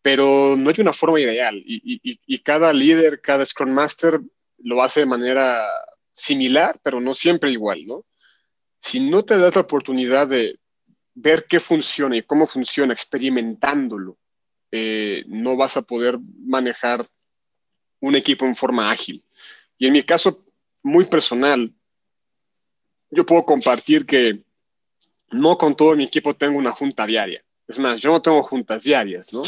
Pero 0.00 0.56
no 0.56 0.70
hay 0.70 0.76
una 0.78 0.94
forma 0.94 1.20
ideal 1.20 1.56
y, 1.58 2.00
y, 2.02 2.20
y 2.26 2.38
cada 2.38 2.72
líder, 2.72 3.20
cada 3.20 3.44
Scrum 3.44 3.70
Master 3.70 4.18
lo 4.56 4.82
hace 4.82 5.00
de 5.00 5.06
manera 5.06 5.68
similar, 6.14 6.80
pero 6.82 7.02
no 7.02 7.12
siempre 7.12 7.50
igual, 7.50 7.86
¿no? 7.86 8.06
Si 8.80 8.98
no 8.98 9.26
te 9.26 9.36
das 9.36 9.56
la 9.56 9.60
oportunidad 9.60 10.26
de 10.26 10.58
ver 11.16 11.44
qué 11.46 11.60
funciona 11.60 12.16
y 12.16 12.22
cómo 12.22 12.46
funciona 12.46 12.94
experimentándolo, 12.94 14.16
eh, 14.70 15.22
no 15.26 15.54
vas 15.58 15.76
a 15.76 15.82
poder 15.82 16.18
manejar 16.46 17.04
un 18.00 18.14
equipo 18.14 18.46
en 18.46 18.54
forma 18.54 18.90
ágil. 18.90 19.24
Y 19.76 19.86
en 19.86 19.92
mi 19.92 20.02
caso 20.02 20.40
muy 20.82 21.04
personal, 21.06 21.72
yo 23.10 23.24
puedo 23.24 23.44
compartir 23.44 24.06
que 24.06 24.42
no 25.30 25.58
con 25.58 25.74
todo 25.74 25.94
mi 25.96 26.04
equipo 26.04 26.36
tengo 26.36 26.58
una 26.58 26.72
junta 26.72 27.06
diaria. 27.06 27.44
Es 27.66 27.78
más, 27.78 28.00
yo 28.00 28.10
no 28.10 28.22
tengo 28.22 28.42
juntas 28.42 28.82
diarias, 28.82 29.32
¿no? 29.32 29.42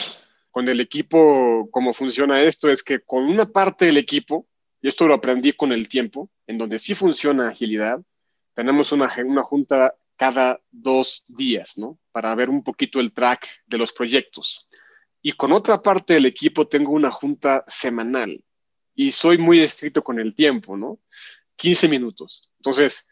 Con 0.50 0.68
el 0.68 0.80
equipo, 0.80 1.68
cómo 1.70 1.92
funciona 1.92 2.42
esto 2.42 2.70
es 2.70 2.82
que 2.82 3.00
con 3.00 3.24
una 3.24 3.46
parte 3.46 3.86
del 3.86 3.96
equipo, 3.96 4.46
y 4.82 4.88
esto 4.88 5.06
lo 5.06 5.14
aprendí 5.14 5.52
con 5.52 5.72
el 5.72 5.88
tiempo, 5.88 6.30
en 6.46 6.58
donde 6.58 6.78
sí 6.78 6.94
funciona 6.94 7.48
agilidad, 7.48 8.00
tenemos 8.54 8.92
una, 8.92 9.10
una 9.24 9.42
junta 9.42 9.94
cada 10.16 10.60
dos 10.70 11.24
días, 11.28 11.78
¿no? 11.78 11.98
Para 12.12 12.34
ver 12.34 12.50
un 12.50 12.62
poquito 12.62 13.00
el 13.00 13.12
track 13.12 13.46
de 13.66 13.78
los 13.78 13.92
proyectos. 13.92 14.66
Y 15.22 15.32
con 15.32 15.52
otra 15.52 15.82
parte 15.82 16.14
del 16.14 16.26
equipo 16.26 16.66
tengo 16.66 16.92
una 16.92 17.10
junta 17.10 17.64
semanal 17.66 18.42
y 18.94 19.12
soy 19.12 19.38
muy 19.38 19.60
estricto 19.60 20.02
con 20.02 20.18
el 20.18 20.34
tiempo, 20.34 20.76
¿no? 20.76 20.98
15 21.56 21.88
minutos. 21.88 22.48
Entonces, 22.58 23.08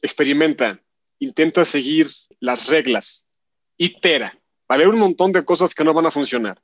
experimenta, 0.00 0.80
intenta 1.18 1.64
seguir 1.64 2.08
las 2.40 2.66
reglas, 2.66 3.28
itera. 3.76 4.38
Va 4.70 4.74
a 4.74 4.74
haber 4.74 4.88
un 4.88 4.98
montón 4.98 5.32
de 5.32 5.44
cosas 5.44 5.74
que 5.74 5.84
no 5.84 5.94
van 5.94 6.06
a 6.06 6.10
funcionar. 6.10 6.60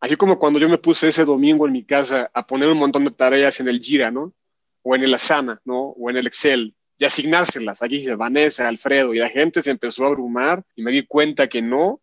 Así 0.00 0.16
como 0.16 0.38
cuando 0.38 0.58
yo 0.58 0.68
me 0.68 0.78
puse 0.78 1.08
ese 1.08 1.24
domingo 1.24 1.66
en 1.66 1.72
mi 1.72 1.84
casa 1.84 2.30
a 2.34 2.46
poner 2.46 2.68
un 2.68 2.78
montón 2.78 3.04
de 3.04 3.10
tareas 3.10 3.60
en 3.60 3.68
el 3.68 3.80
Jira, 3.80 4.10
¿no? 4.10 4.34
O 4.82 4.94
en 4.94 5.02
el 5.02 5.14
Asana, 5.14 5.60
¿no? 5.64 5.80
O 5.80 6.10
en 6.10 6.18
el 6.18 6.26
Excel 6.26 6.76
y 6.98 7.04
asignárselas. 7.04 7.82
Aquí 7.82 7.96
dice 7.96 8.14
Vanessa, 8.14 8.68
Alfredo, 8.68 9.14
y 9.14 9.18
la 9.18 9.28
gente 9.28 9.62
se 9.62 9.70
empezó 9.70 10.04
a 10.04 10.08
abrumar 10.08 10.64
y 10.74 10.82
me 10.82 10.92
di 10.92 11.06
cuenta 11.06 11.48
que 11.48 11.62
no 11.62 12.00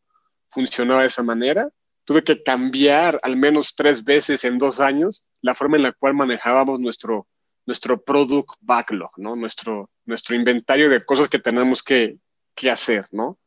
funcionaba 0.50 1.02
de 1.02 1.08
esa 1.08 1.24
manera. 1.24 1.70
Tuve 2.06 2.24
que 2.24 2.44
cambiar 2.44 3.20
al 3.24 3.38
menos 3.38 3.76
tres 3.76 4.04
veces 4.04 4.44
en 4.44 4.58
dos 4.58 4.80
años 4.80 5.26
la 5.42 5.56
forma 5.56 5.78
en 5.78 5.84
la 5.84 5.94
cual 5.94 6.14
manejábamos 6.14 6.80
nuestro, 6.80 7.28
nuestro 7.66 8.02
product 8.02 8.52
backlog, 8.62 9.12
¿no? 9.18 9.36
Nuestro, 9.36 9.90
nuestro 10.06 10.36
inventario 10.36 10.90
de 10.90 11.04
cosas 11.04 11.30
que 11.30 11.40
tenemos 11.40 11.82
que, 11.82 12.18
que 12.56 12.70
hacer, 12.70 13.08
¿no? 13.12 13.40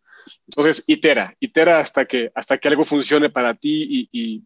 Entonces, 0.46 0.84
itera, 0.88 1.34
itera 1.40 1.80
hasta 1.80 2.04
que, 2.04 2.30
hasta 2.34 2.58
que 2.58 2.68
algo 2.68 2.84
funcione 2.84 3.30
para 3.30 3.54
ti 3.54 3.82
y, 3.88 4.08
y, 4.12 4.44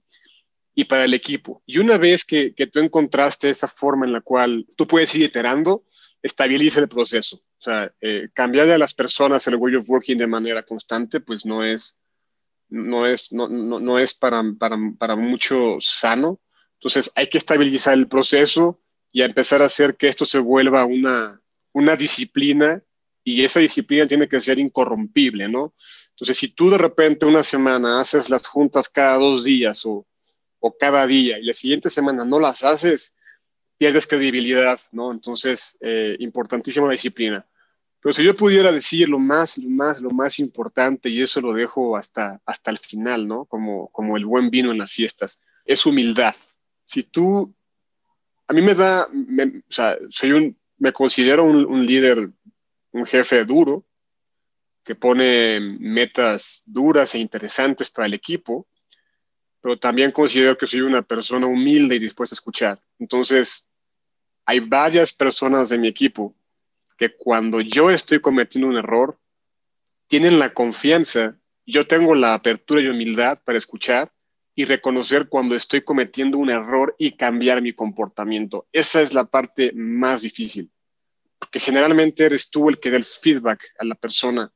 y 0.74 0.84
para 0.84 1.04
el 1.04 1.14
equipo. 1.14 1.62
Y 1.66 1.78
una 1.78 1.98
vez 1.98 2.24
que, 2.24 2.54
que, 2.54 2.66
tú 2.66 2.80
encontraste 2.80 3.50
esa 3.50 3.68
forma 3.68 4.06
en 4.06 4.12
la 4.12 4.20
cual 4.20 4.66
tú 4.76 4.86
puedes 4.86 5.14
ir 5.14 5.22
iterando, 5.22 5.84
estabiliza 6.22 6.80
el 6.80 6.88
proceso. 6.88 7.36
O 7.36 7.62
sea, 7.62 7.92
eh, 8.00 8.28
cambiarle 8.34 8.74
a 8.74 8.78
las 8.78 8.94
personas 8.94 9.46
el 9.46 9.56
way 9.56 9.76
of 9.76 9.88
working 9.88 10.18
de 10.18 10.26
manera 10.26 10.62
constante, 10.62 11.20
pues 11.20 11.46
no 11.46 11.64
es, 11.64 11.99
no 12.70 13.06
es, 13.06 13.32
no, 13.32 13.48
no, 13.48 13.80
no 13.80 13.98
es 13.98 14.14
para, 14.14 14.42
para, 14.58 14.78
para, 14.98 15.16
mucho 15.16 15.76
sano. 15.80 16.40
Entonces 16.74 17.12
hay 17.14 17.28
que 17.28 17.38
estabilizar 17.38 17.94
el 17.94 18.08
proceso 18.08 18.80
y 19.12 19.22
empezar 19.22 19.60
a 19.62 19.66
hacer 19.66 19.96
que 19.96 20.08
esto 20.08 20.24
se 20.24 20.38
vuelva 20.38 20.84
una, 20.84 21.40
una 21.74 21.96
disciplina 21.96 22.82
y 23.24 23.44
esa 23.44 23.60
disciplina 23.60 24.06
tiene 24.06 24.28
que 24.28 24.40
ser 24.40 24.58
incorrompible, 24.58 25.48
¿no? 25.48 25.74
Entonces, 26.10 26.36
si 26.36 26.48
tú 26.48 26.70
de 26.70 26.78
repente 26.78 27.26
una 27.26 27.42
semana 27.42 28.00
haces 28.00 28.30
las 28.30 28.46
juntas 28.46 28.88
cada 28.88 29.16
dos 29.16 29.44
días 29.44 29.84
o, 29.86 30.06
o 30.58 30.76
cada 30.76 31.06
día 31.06 31.38
y 31.38 31.44
la 31.44 31.54
siguiente 31.54 31.90
semana 31.90 32.24
no 32.24 32.38
las 32.38 32.62
haces, 32.62 33.16
pierdes 33.78 34.06
credibilidad, 34.06 34.78
¿no? 34.92 35.10
Entonces, 35.12 35.78
eh, 35.80 36.16
importantísima 36.18 36.90
disciplina. 36.90 37.46
Pero 38.00 38.12
si 38.14 38.24
yo 38.24 38.34
pudiera 38.34 38.72
decir 38.72 39.08
lo 39.08 39.18
más, 39.18 39.58
lo 39.58 39.68
más, 39.68 40.00
lo 40.00 40.10
más 40.10 40.38
importante, 40.38 41.08
y 41.08 41.20
eso 41.20 41.40
lo 41.40 41.52
dejo 41.52 41.96
hasta, 41.96 42.40
hasta 42.46 42.70
el 42.70 42.78
final, 42.78 43.28
¿no? 43.28 43.44
Como, 43.44 43.88
como 43.88 44.16
el 44.16 44.24
buen 44.24 44.50
vino 44.50 44.72
en 44.72 44.78
las 44.78 44.92
fiestas, 44.92 45.42
es 45.64 45.84
humildad. 45.84 46.34
Si 46.84 47.02
tú, 47.02 47.54
a 48.46 48.52
mí 48.52 48.62
me 48.62 48.74
da, 48.74 49.06
o 49.06 49.72
sea, 49.72 49.98
soy 50.08 50.32
un, 50.32 50.56
me 50.78 50.92
considero 50.92 51.44
un 51.44 51.86
líder, 51.86 52.30
un 52.92 53.06
jefe 53.06 53.44
duro, 53.44 53.84
que 54.82 54.94
pone 54.94 55.60
metas 55.60 56.62
duras 56.66 57.14
e 57.14 57.18
interesantes 57.18 57.90
para 57.90 58.06
el 58.06 58.14
equipo, 58.14 58.66
pero 59.60 59.78
también 59.78 60.10
considero 60.10 60.56
que 60.56 60.66
soy 60.66 60.80
una 60.80 61.02
persona 61.02 61.46
humilde 61.46 61.96
y 61.96 61.98
dispuesta 61.98 62.34
a 62.34 62.38
escuchar. 62.38 62.82
Entonces, 62.98 63.68
hay 64.46 64.60
varias 64.60 65.12
personas 65.12 65.68
de 65.68 65.78
mi 65.78 65.88
equipo 65.88 66.34
que 67.00 67.16
cuando 67.16 67.62
yo 67.62 67.90
estoy 67.90 68.20
cometiendo 68.20 68.68
un 68.68 68.76
error, 68.76 69.18
tienen 70.06 70.38
la 70.38 70.52
confianza, 70.52 71.38
yo 71.64 71.84
tengo 71.84 72.14
la 72.14 72.34
apertura 72.34 72.82
y 72.82 72.88
humildad 72.88 73.38
para 73.42 73.56
escuchar 73.56 74.12
y 74.54 74.66
reconocer 74.66 75.30
cuando 75.30 75.56
estoy 75.56 75.80
cometiendo 75.80 76.36
un 76.36 76.50
error 76.50 76.94
y 76.98 77.12
cambiar 77.12 77.62
mi 77.62 77.72
comportamiento. 77.72 78.66
Esa 78.70 79.00
es 79.00 79.14
la 79.14 79.24
parte 79.24 79.72
más 79.74 80.20
difícil, 80.20 80.70
porque 81.38 81.58
generalmente 81.58 82.22
eres 82.22 82.50
tú 82.50 82.68
el 82.68 82.78
que 82.78 82.90
da 82.90 82.98
el 82.98 83.04
feedback 83.04 83.64
a 83.78 83.86
la 83.86 83.94
persona, 83.94 84.52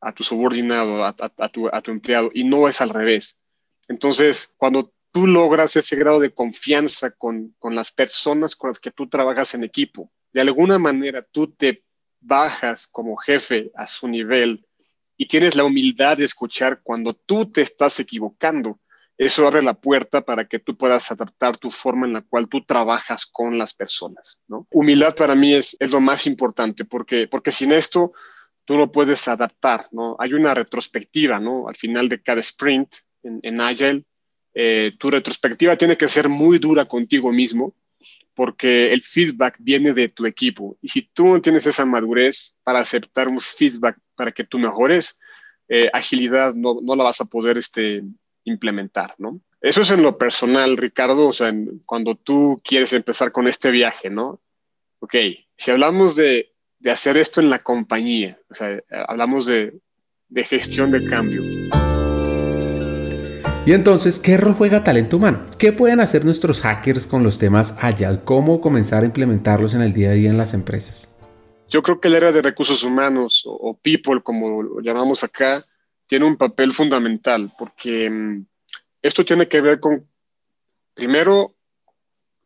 a 0.00 0.12
tu 0.12 0.22
subordinado, 0.22 1.04
a, 1.04 1.12
tu, 1.48 1.66
a 1.66 1.82
tu 1.82 1.90
empleado, 1.90 2.30
y 2.32 2.44
no 2.44 2.68
es 2.68 2.80
al 2.80 2.90
revés. 2.90 3.42
Entonces, 3.88 4.54
cuando 4.56 4.92
tú 5.10 5.26
logras 5.26 5.74
ese 5.74 5.96
grado 5.96 6.20
de 6.20 6.32
confianza 6.32 7.10
con, 7.10 7.56
con, 7.58 7.74
las 7.74 7.90
personas 7.90 8.54
con 8.54 8.70
las 8.70 8.78
que 8.78 8.92
tú 8.92 9.08
trabajas 9.08 9.54
en 9.54 9.64
equipo. 9.64 10.12
De 10.32 10.40
alguna 10.40 10.78
manera 10.78 11.22
tú 11.22 11.48
te 11.48 11.80
bajas 12.20 12.86
como 12.86 13.16
jefe 13.16 13.70
a 13.74 13.86
su 13.86 14.08
nivel 14.08 14.66
y 15.16 15.26
tienes 15.26 15.54
la 15.54 15.64
humildad 15.64 16.16
de 16.16 16.24
escuchar 16.24 16.80
cuando 16.82 17.14
tú 17.14 17.50
te 17.50 17.62
estás 17.62 18.00
equivocando. 18.00 18.80
Eso 19.18 19.46
abre 19.46 19.62
la 19.62 19.74
puerta 19.74 20.22
para 20.22 20.46
que 20.46 20.58
tú 20.58 20.76
puedas 20.76 21.12
adaptar 21.12 21.58
tu 21.58 21.70
forma 21.70 22.06
en 22.06 22.14
la 22.14 22.22
cual 22.22 22.48
tú 22.48 22.64
trabajas 22.64 23.26
con 23.26 23.58
las 23.58 23.74
personas. 23.74 24.42
¿no? 24.48 24.66
Humildad 24.70 25.14
para 25.14 25.34
mí 25.34 25.54
es, 25.54 25.76
es 25.78 25.90
lo 25.90 26.00
más 26.00 26.26
importante 26.26 26.84
porque, 26.84 27.28
porque 27.28 27.52
sin 27.52 27.72
esto 27.72 28.12
tú 28.64 28.76
lo 28.76 28.90
puedes 28.90 29.28
adaptar. 29.28 29.86
¿no? 29.92 30.16
Hay 30.18 30.32
una 30.32 30.54
retrospectiva 30.54 31.38
¿no? 31.38 31.68
al 31.68 31.76
final 31.76 32.08
de 32.08 32.22
cada 32.22 32.40
sprint 32.40 32.94
en, 33.22 33.38
en 33.42 33.60
Agile 33.60 34.04
eh, 34.54 34.92
tu 34.98 35.10
retrospectiva 35.10 35.76
tiene 35.76 35.96
que 35.96 36.08
ser 36.08 36.28
muy 36.28 36.58
dura 36.58 36.84
contigo 36.86 37.32
mismo 37.32 37.74
porque 38.34 38.92
el 38.92 39.02
feedback 39.02 39.56
viene 39.58 39.92
de 39.92 40.08
tu 40.08 40.26
equipo. 40.26 40.78
Y 40.80 40.88
si 40.88 41.02
tú 41.02 41.26
no 41.26 41.42
tienes 41.42 41.66
esa 41.66 41.84
madurez 41.84 42.58
para 42.62 42.80
aceptar 42.80 43.28
un 43.28 43.40
feedback 43.40 43.98
para 44.14 44.32
que 44.32 44.44
tú 44.44 44.58
mejores, 44.58 45.20
eh, 45.68 45.90
agilidad 45.92 46.54
no, 46.54 46.78
no, 46.82 46.96
la 46.96 47.04
vas 47.04 47.20
a 47.20 47.26
poder 47.26 47.58
este, 47.58 48.02
implementar, 48.44 49.14
¿no? 49.18 49.40
Eso 49.60 49.82
es 49.82 49.90
en 49.90 50.02
lo 50.02 50.18
personal, 50.18 50.76
Ricardo, 50.76 51.28
o 51.28 51.32
sea, 51.32 51.48
en, 51.48 51.82
cuando 51.86 52.16
tú 52.16 52.60
quieres 52.64 52.92
empezar 52.92 53.32
con 53.32 53.46
este 53.46 53.70
viaje, 53.70 54.10
¿no? 54.10 54.40
Ok, 54.98 55.14
si 55.56 55.70
hablamos 55.70 56.16
de, 56.16 56.52
de 56.78 56.90
hacer 56.90 57.16
esto 57.16 57.40
en 57.40 57.50
la 57.50 57.62
compañía, 57.62 58.38
o 58.50 58.54
sea, 58.54 58.80
hablamos 59.08 59.46
de, 59.46 59.78
de 60.28 60.44
gestión 60.44 60.90
de 60.90 61.04
cambio. 61.06 61.42
Y 63.64 63.74
entonces, 63.74 64.18
¿qué 64.18 64.36
rol 64.36 64.54
juega 64.54 64.82
talento 64.82 65.18
humano? 65.18 65.48
¿Qué 65.56 65.72
pueden 65.72 66.00
hacer 66.00 66.24
nuestros 66.24 66.60
hackers 66.62 67.06
con 67.06 67.22
los 67.22 67.38
temas 67.38 67.76
Agile? 67.80 68.18
¿Cómo 68.24 68.60
comenzar 68.60 69.04
a 69.04 69.06
implementarlos 69.06 69.74
en 69.74 69.82
el 69.82 69.92
día 69.92 70.10
a 70.10 70.14
día 70.14 70.30
en 70.30 70.36
las 70.36 70.52
empresas? 70.52 71.08
Yo 71.68 71.80
creo 71.80 72.00
que 72.00 72.08
el 72.08 72.16
área 72.16 72.32
de 72.32 72.42
recursos 72.42 72.82
humanos 72.82 73.44
o, 73.46 73.78
people, 73.80 74.20
como 74.20 74.64
lo 74.64 74.80
llamamos 74.80 75.22
acá, 75.22 75.64
tiene 76.08 76.24
un 76.24 76.36
papel 76.36 76.72
fundamental 76.72 77.52
porque 77.56 78.08
um, 78.08 78.44
esto 79.00 79.24
tiene 79.24 79.46
que 79.46 79.60
ver 79.60 79.78
con, 79.78 80.08
primero, 80.92 81.54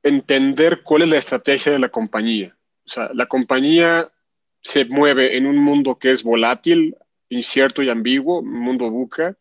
entender 0.03 0.83
cuál 0.83 1.03
es 1.03 1.09
la 1.09 1.17
estrategia 1.17 1.73
de 1.73 1.79
la 1.79 1.89
compañía. 1.89 2.59
O 2.85 2.91
sea, 2.91 3.09
la 3.15 3.25
compañía 3.25 4.13
se 4.61 4.85
mueve 4.85 5.39
en 5.39 5.47
un 5.47 5.57
mundo 5.57 5.99
que 5.99 6.11
es 6.11 6.23
volátil, 6.23 6.95
incierto 7.31 7.83
y 7.83 7.89
ambiguo, 7.89 8.41
un 8.41 8.61
mundo 8.61 8.91
buca 8.91 9.35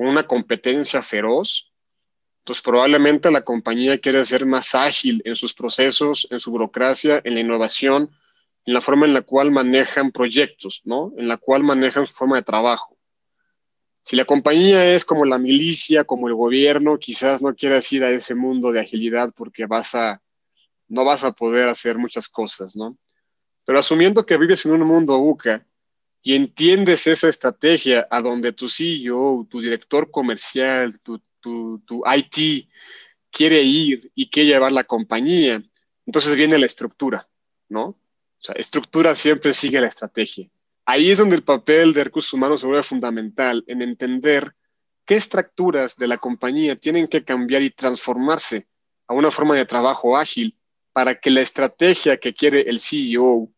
con 0.00 0.08
una 0.08 0.26
competencia 0.26 1.02
feroz, 1.02 1.74
entonces 2.38 2.62
probablemente 2.62 3.30
la 3.30 3.42
compañía 3.42 3.98
quiere 3.98 4.24
ser 4.24 4.46
más 4.46 4.74
ágil 4.74 5.20
en 5.26 5.36
sus 5.36 5.52
procesos, 5.52 6.26
en 6.30 6.40
su 6.40 6.50
burocracia, 6.52 7.20
en 7.22 7.34
la 7.34 7.40
innovación, 7.40 8.10
en 8.64 8.72
la 8.72 8.80
forma 8.80 9.04
en 9.04 9.12
la 9.12 9.20
cual 9.20 9.50
manejan 9.50 10.10
proyectos, 10.10 10.80
¿no? 10.86 11.12
En 11.18 11.28
la 11.28 11.36
cual 11.36 11.64
manejan 11.64 12.06
su 12.06 12.14
forma 12.14 12.36
de 12.36 12.42
trabajo. 12.44 12.96
Si 14.00 14.16
la 14.16 14.24
compañía 14.24 14.94
es 14.94 15.04
como 15.04 15.26
la 15.26 15.36
milicia, 15.36 16.04
como 16.04 16.28
el 16.28 16.34
gobierno, 16.34 16.98
quizás 16.98 17.42
no 17.42 17.54
quieras 17.54 17.92
ir 17.92 18.02
a 18.02 18.10
ese 18.10 18.34
mundo 18.34 18.72
de 18.72 18.80
agilidad 18.80 19.34
porque 19.36 19.66
vas 19.66 19.94
a, 19.94 20.22
no 20.88 21.04
vas 21.04 21.24
a 21.24 21.32
poder 21.32 21.68
hacer 21.68 21.98
muchas 21.98 22.26
cosas, 22.26 22.74
¿no? 22.74 22.96
Pero 23.66 23.78
asumiendo 23.78 24.24
que 24.24 24.38
vives 24.38 24.64
en 24.64 24.72
un 24.72 24.80
mundo 24.80 25.18
UCA, 25.18 25.66
y 26.22 26.34
entiendes 26.34 27.06
esa 27.06 27.28
estrategia 27.28 28.06
a 28.10 28.20
donde 28.20 28.52
tu 28.52 28.68
CEO, 28.68 29.46
tu 29.48 29.60
director 29.60 30.10
comercial, 30.10 31.00
tu, 31.00 31.20
IT 32.14 32.68
quiere 33.30 33.62
ir 33.62 34.10
y 34.14 34.28
quiere 34.28 34.50
llevar 34.50 34.72
la 34.72 34.84
compañía, 34.84 35.62
entonces 36.04 36.36
viene 36.36 36.58
la 36.58 36.66
estructura, 36.66 37.26
¿no? 37.68 37.82
O 37.82 38.42
sea, 38.42 38.54
estructura 38.56 39.14
siempre 39.14 39.54
sigue 39.54 39.80
la 39.80 39.88
estrategia. 39.88 40.48
Ahí 40.84 41.10
es 41.10 41.18
donde 41.18 41.36
el 41.36 41.42
papel 41.42 41.92
de 41.94 42.04
recursos 42.04 42.32
humanos 42.32 42.60
se 42.60 42.66
vuelve 42.66 42.82
fundamental, 42.82 43.64
en 43.66 43.80
entender 43.80 44.54
qué 45.06 45.16
estructuras 45.16 45.96
de 45.96 46.08
la 46.08 46.18
compañía 46.18 46.76
tienen 46.76 47.06
que 47.06 47.24
cambiar 47.24 47.62
y 47.62 47.70
transformarse 47.70 48.66
a 49.06 49.14
una 49.14 49.30
forma 49.30 49.54
de 49.56 49.66
trabajo 49.66 50.16
ágil 50.16 50.56
para 50.92 51.14
que 51.14 51.30
la 51.30 51.40
estrategia 51.40 52.18
que 52.18 52.34
quiere 52.34 52.62
el 52.62 52.80
CEO 52.80 53.50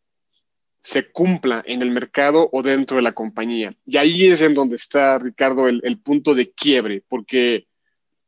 se 0.83 1.12
cumpla 1.12 1.62
en 1.64 1.80
el 1.80 1.93
mercado 1.93 2.51
o 2.53 2.62
dentro 2.62 2.97
de 2.97 3.05
la 3.05 3.12
compañía. 3.12 3.72
Y 3.87 3.97
ahí 3.97 4.26
es 4.26 4.43
en 4.43 4.55
donde 4.55 4.74
está, 4.74 5.16
Ricardo, 5.18 5.68
el, 5.68 6.01
punto 6.01 6.35
de 6.35 6.51
quiebre, 6.51 7.05
porque 7.09 7.68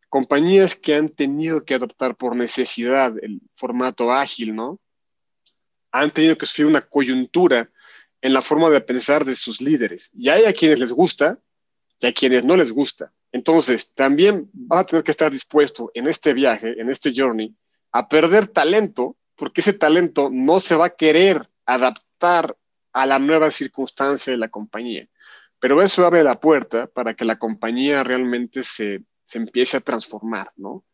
compañías 0.09 0.76
que 0.76 0.94
han 0.94 1.09
tenido 1.09 1.64
que 1.64 1.74
adoptar 1.74 2.16
por 2.16 2.36
necesidad 2.36 3.12
el 3.22 3.40
formato 3.57 4.12
ágil, 4.12 4.55
¿no? 4.55 4.78
Han 5.90 6.12
tenido 6.12 6.38
que 6.38 6.46
sufrir 6.46 6.68
una 6.68 6.82
coyuntura 6.82 7.68
en 8.22 8.32
la 8.32 8.40
forma 8.40 8.70
de 8.70 8.80
pensar 8.80 9.24
de 9.24 9.34
sus 9.34 9.61
líderes. 9.61 10.12
Y 10.14 10.28
hay 10.28 10.44
a 10.44 10.52
quienes 10.52 10.78
les 10.78 10.92
gusta 10.92 11.40
y 11.98 12.07
a 12.07 12.12
quienes 12.12 12.44
no 12.44 12.57
les 12.57 12.70
gusta. 12.70 13.12
Entonces, 13.32 13.94
también 13.94 14.48
va 14.55 14.80
a 14.80 14.86
tener 14.86 15.02
que 15.02 15.11
estar 15.11 15.32
dispuesto 15.32 15.90
en 15.92 16.07
este 16.07 16.32
viaje, 16.32 16.80
en 16.80 16.88
este 16.88 17.12
journey, 17.12 17.52
a 17.90 18.09
perder 18.09 18.46
talento, 18.46 19.16
porque 19.34 19.61
ese 19.61 19.72
talento 19.72 20.30
no 20.30 20.61
se 20.61 20.76
va 20.76 20.86
a 20.86 20.94
querer 20.94 21.48
adaptar 21.66 22.05
a 22.20 23.06
la 23.06 23.18
nueva 23.18 23.50
circunstancia 23.50 24.32
de 24.32 24.38
la 24.38 24.48
compañía. 24.48 25.08
Pero 25.60 25.82
eso 25.82 26.06
abre 26.06 26.22
la 26.22 26.40
puerta 26.40 26.86
para 26.86 27.14
que 27.14 27.24
la 27.24 27.38
compañía 27.38 28.02
realmente 28.04 28.62
se 28.62 29.02
se 29.24 29.38
empiece 29.38 29.76
a 29.76 29.80
transformar, 29.80 30.48
¿no? 30.56 30.84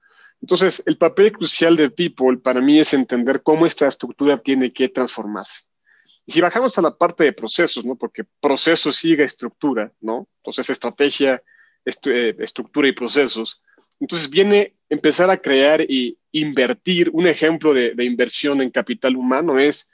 Entonces, 0.40 0.82
el 0.86 0.96
papel 0.96 1.32
crucial 1.32 1.76
de 1.76 1.90
People 1.90 2.38
para 2.38 2.62
mí 2.62 2.80
es 2.80 2.94
entender 2.94 3.42
cómo 3.42 3.66
esta 3.66 3.86
estructura 3.86 4.38
tiene 4.38 4.72
que 4.72 4.88
transformarse. 4.88 5.64
Y 6.24 6.32
si 6.32 6.40
bajamos 6.40 6.78
a 6.78 6.82
la 6.82 6.96
parte 6.96 7.24
de 7.24 7.32
procesos, 7.32 7.84
¿no? 7.84 7.96
Porque 7.96 8.24
proceso 8.40 8.90
sigue 8.92 9.24
estructura, 9.24 9.92
¿no? 10.00 10.28
Entonces, 10.38 10.70
estrategia, 10.70 11.42
eh, 11.84 12.36
estructura 12.38 12.88
y 12.88 12.92
procesos. 12.92 13.62
Entonces, 13.98 14.30
viene 14.30 14.76
empezar 14.88 15.28
a 15.28 15.36
crear 15.36 15.82
y 15.82 16.18
invertir. 16.32 17.10
Un 17.12 17.26
ejemplo 17.26 17.74
de, 17.74 17.92
inversión 18.02 18.62
en 18.62 18.70
capital 18.70 19.16
humano 19.16 19.58
es, 19.58 19.92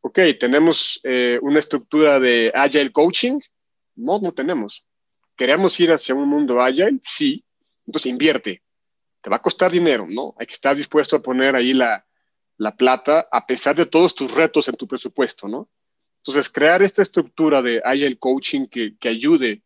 ok, 0.00 0.18
tenemos 0.38 1.00
eh, 1.04 1.38
una 1.42 1.58
estructura 1.58 2.20
de 2.20 2.50
agile 2.54 2.92
coaching. 2.92 3.40
No, 3.96 4.18
no 4.20 4.32
tenemos. 4.32 4.86
¿Queremos 5.36 5.78
ir 5.80 5.92
hacia 5.92 6.14
un 6.14 6.28
mundo 6.28 6.60
agile? 6.60 6.98
Sí, 7.04 7.44
entonces 7.86 8.10
invierte. 8.10 8.62
Te 9.20 9.30
va 9.30 9.36
a 9.36 9.42
costar 9.42 9.70
dinero, 9.70 10.06
¿no? 10.08 10.34
Hay 10.38 10.46
que 10.46 10.54
estar 10.54 10.76
dispuesto 10.76 11.16
a 11.16 11.22
poner 11.22 11.54
ahí 11.56 11.72
la, 11.72 12.04
plata 12.76 13.28
a 13.30 13.46
pesar 13.46 13.76
de 13.76 13.86
todos 13.86 14.14
tus 14.14 14.34
retos 14.34 14.68
en 14.68 14.74
tu 14.74 14.86
presupuesto, 14.86 15.48
¿no? 15.48 15.68
Entonces, 16.18 16.52
crear 16.52 16.82
esta 16.82 17.02
estructura 17.02 17.62
de 17.62 17.80
agile 17.84 18.18
coaching 18.18 18.66
que, 18.66 18.96
ayude 19.08 19.62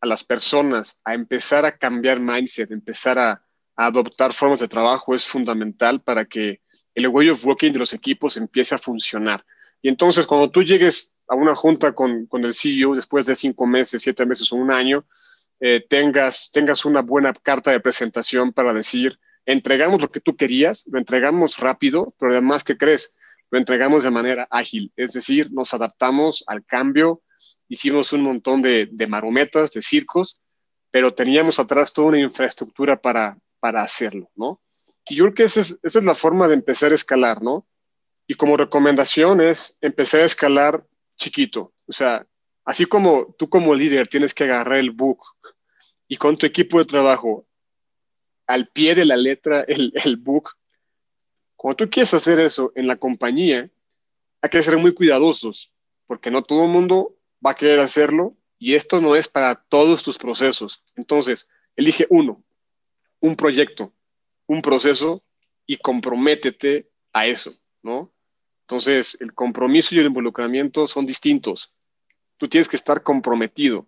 a 0.00 0.06
las 0.06 0.24
personas 0.24 1.02
a 1.04 1.14
empezar 1.14 1.66
a 1.66 1.76
cambiar 1.76 2.18
mindset, 2.18 2.70
empezar 2.70 3.18
a, 3.18 3.44
adoptar 3.76 4.34
formas 4.34 4.60
de 4.60 4.68
trabajo 4.68 5.14
es 5.14 5.26
fundamental 5.26 6.02
para 6.02 6.26
que 6.26 6.60
el 6.94 7.08
way 7.08 7.30
of 7.30 7.42
working 7.46 7.72
de 7.72 7.78
los 7.78 7.94
equipos 7.94 8.36
empiece 8.36 8.74
a 8.74 8.78
funcionar. 8.78 9.44
Y 9.82 9.88
entonces, 9.88 10.26
cuando 10.26 10.50
tú 10.50 10.62
llegues 10.62 11.16
a 11.26 11.34
una 11.34 11.54
junta 11.54 11.92
con, 11.92 12.26
con 12.26 12.44
el 12.44 12.54
CEO 12.54 12.94
después 12.94 13.26
de 13.26 13.34
cinco 13.34 13.66
meses, 13.66 14.02
siete 14.02 14.26
meses 14.26 14.52
o 14.52 14.56
un 14.56 14.70
año, 14.70 15.06
eh, 15.60 15.84
tengas, 15.88 16.50
tengas 16.52 16.84
una 16.84 17.02
buena 17.02 17.32
carta 17.32 17.70
de 17.70 17.80
presentación 17.80 18.52
para 18.52 18.72
decir, 18.72 19.18
entregamos 19.44 20.00
lo 20.00 20.10
que 20.10 20.20
tú 20.20 20.36
querías, 20.36 20.86
lo 20.90 20.98
entregamos 20.98 21.58
rápido, 21.58 22.14
pero 22.18 22.32
además, 22.32 22.64
¿qué 22.64 22.76
crees? 22.76 23.16
Lo 23.50 23.58
entregamos 23.58 24.04
de 24.04 24.10
manera 24.10 24.48
ágil, 24.50 24.92
es 24.96 25.12
decir, 25.12 25.50
nos 25.52 25.74
adaptamos 25.74 26.44
al 26.46 26.64
cambio, 26.64 27.22
hicimos 27.68 28.12
un 28.12 28.22
montón 28.22 28.62
de, 28.62 28.88
de 28.90 29.06
marometas, 29.06 29.72
de 29.72 29.82
circos, 29.82 30.40
pero 30.90 31.14
teníamos 31.14 31.58
atrás 31.58 31.92
toda 31.92 32.08
una 32.08 32.20
infraestructura 32.20 33.00
para, 33.00 33.38
para 33.60 33.82
hacerlo, 33.82 34.30
¿no? 34.34 34.58
Y 35.08 35.16
yo 35.16 35.24
creo 35.24 35.34
que 35.34 35.44
esa 35.44 35.60
es, 35.60 35.78
esa 35.82 35.98
es 35.98 36.04
la 36.04 36.14
forma 36.14 36.48
de 36.48 36.54
empezar 36.54 36.92
a 36.92 36.94
escalar, 36.94 37.42
¿no? 37.42 37.66
Y 38.30 38.34
como 38.34 38.56
recomendación 38.56 39.40
es 39.40 39.78
empezar 39.80 40.20
a 40.20 40.26
escalar 40.26 40.84
chiquito, 41.16 41.72
o 41.86 41.92
sea, 41.92 42.24
Así 42.70 42.86
como 42.86 43.34
tú 43.38 43.48
como 43.48 43.74
líder 43.74 44.06
tienes 44.06 44.32
que 44.32 44.44
agarrar 44.44 44.78
el 44.78 44.92
book 44.92 45.24
y 46.06 46.16
con 46.16 46.36
tu 46.36 46.46
equipo 46.46 46.78
de 46.78 46.84
trabajo 46.84 47.44
al 48.46 48.68
pie 48.68 48.94
de 48.94 49.04
la 49.04 49.16
letra 49.16 49.62
el, 49.62 49.92
el 50.04 50.16
book, 50.16 50.50
cuando 51.56 51.76
tú 51.78 51.90
quieres 51.90 52.14
hacer 52.14 52.38
eso 52.38 52.72
en 52.76 52.86
la 52.86 52.96
compañía, 52.96 53.68
hay 54.40 54.50
que 54.50 54.62
ser 54.62 54.76
muy 54.78 54.94
cuidadosos, 54.94 55.72
porque 56.06 56.30
no 56.30 56.42
todo 56.42 56.64
el 56.64 56.70
mundo 56.70 57.16
va 57.44 57.50
a 57.50 57.56
querer 57.56 57.80
hacerlo 57.80 58.36
y 58.58 58.76
esto 58.76 59.00
no 59.00 59.16
es 59.16 59.26
para 59.26 59.56
todos 59.56 60.04
tus 60.04 60.16
procesos. 60.16 60.84
Entonces, 60.94 61.50
elige 61.74 62.06
uno, 62.08 62.40
un 63.18 63.34
proyecto, 63.34 63.92
un 64.46 64.62
proceso 64.62 65.24
y 65.66 65.76
comprométete 65.76 66.88
a 67.12 67.26
eso, 67.26 67.52
¿no? 67.82 68.09
Entonces, 68.70 69.16
el 69.20 69.34
compromiso 69.34 69.94
y 69.94 69.98
el 69.98 70.06
involucramiento 70.06 70.86
son 70.86 71.04
distintos 71.04 71.74
tú 72.40 72.48
tienes 72.48 72.68
que 72.68 72.76
estar 72.76 73.02
comprometido, 73.02 73.86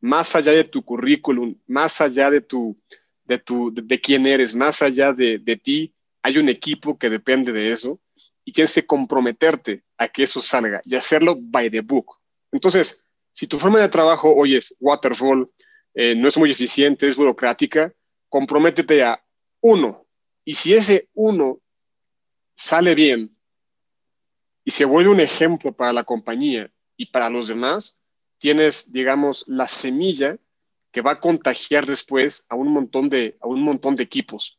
más 0.00 0.34
allá 0.34 0.52
de 0.52 0.64
tu 0.64 0.82
currículum, 0.82 1.54
más 1.66 2.00
allá 2.00 2.30
de 2.30 2.40
tu, 2.40 2.80
de 3.24 3.36
tu, 3.36 3.70
de, 3.70 4.00
quién 4.00 4.24
eres, 4.24 4.54
más 4.54 4.80
allá 4.80 5.12
de, 5.12 5.38
de 5.38 5.56
ti, 5.56 5.94
hay 6.22 6.38
un 6.38 6.48
equipo 6.48 6.96
que 6.96 7.10
depende 7.10 7.52
de 7.52 7.70
eso 7.70 8.00
y 8.46 8.52
tienes 8.52 8.72
que 8.72 8.86
comprometerte 8.86 9.84
a 9.98 10.08
que 10.08 10.22
eso 10.22 10.40
salga 10.40 10.80
y 10.86 10.96
hacerlo 10.96 11.36
by 11.38 11.68
the 11.68 11.82
book. 11.82 12.16
Entonces, 12.50 13.06
si 13.34 13.46
tu 13.46 13.58
forma 13.58 13.80
de 13.80 13.90
trabajo 13.90 14.34
hoy 14.34 14.56
es 14.56 14.74
waterfall, 14.80 15.50
eh, 15.92 16.14
no 16.14 16.28
es 16.28 16.38
muy 16.38 16.50
eficiente, 16.50 17.06
es 17.06 17.16
burocrática, 17.16 17.92
comprométete 18.30 19.02
a 19.02 19.22
uno. 19.60 20.06
Y 20.46 20.54
si 20.54 20.72
ese 20.72 21.10
uno 21.12 21.58
sale 22.54 22.94
bien 22.94 23.36
y 24.64 24.70
se 24.70 24.84
vuelve 24.84 25.10
un 25.10 25.20
ejemplo 25.20 25.72
para 25.72 25.92
la 25.92 26.04
compañía 26.04 26.70
y 26.96 27.06
para 27.06 27.30
los 27.30 27.48
demás 27.48 28.02
tienes, 28.38 28.92
digamos, 28.92 29.46
la 29.48 29.68
semilla 29.68 30.36
que 30.90 31.00
va 31.00 31.12
a 31.12 31.20
contagiar 31.20 31.86
después 31.86 32.46
a 32.48 32.56
un 32.56 32.68
montón 32.68 33.08
de, 33.08 33.36
a 33.40 33.46
un 33.46 33.62
montón 33.62 33.96
de 33.96 34.02
equipos. 34.02 34.58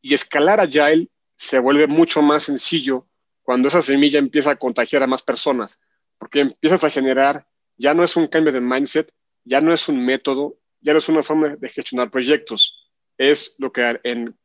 Y 0.00 0.14
escalar 0.14 0.60
Agile 0.60 1.08
se 1.36 1.58
vuelve 1.58 1.86
mucho 1.86 2.22
más 2.22 2.44
sencillo 2.44 3.06
cuando 3.42 3.68
esa 3.68 3.82
semilla 3.82 4.18
empieza 4.18 4.52
a 4.52 4.56
contagiar 4.56 5.02
a 5.02 5.06
más 5.06 5.22
personas, 5.22 5.80
porque 6.18 6.40
empiezas 6.40 6.84
a 6.84 6.90
generar, 6.90 7.46
ya 7.76 7.94
no 7.94 8.04
es 8.04 8.16
un 8.16 8.28
cambio 8.28 8.52
de 8.52 8.60
mindset, 8.60 9.12
ya 9.44 9.60
no 9.60 9.72
es 9.72 9.88
un 9.88 10.04
método, 10.04 10.58
ya 10.80 10.92
no 10.92 10.98
es 10.98 11.08
una 11.08 11.22
forma 11.22 11.56
de 11.56 11.68
gestionar 11.68 12.10
proyectos, 12.10 12.92
es 13.18 13.56
lo 13.58 13.72
que 13.72 14.00
en 14.04 14.36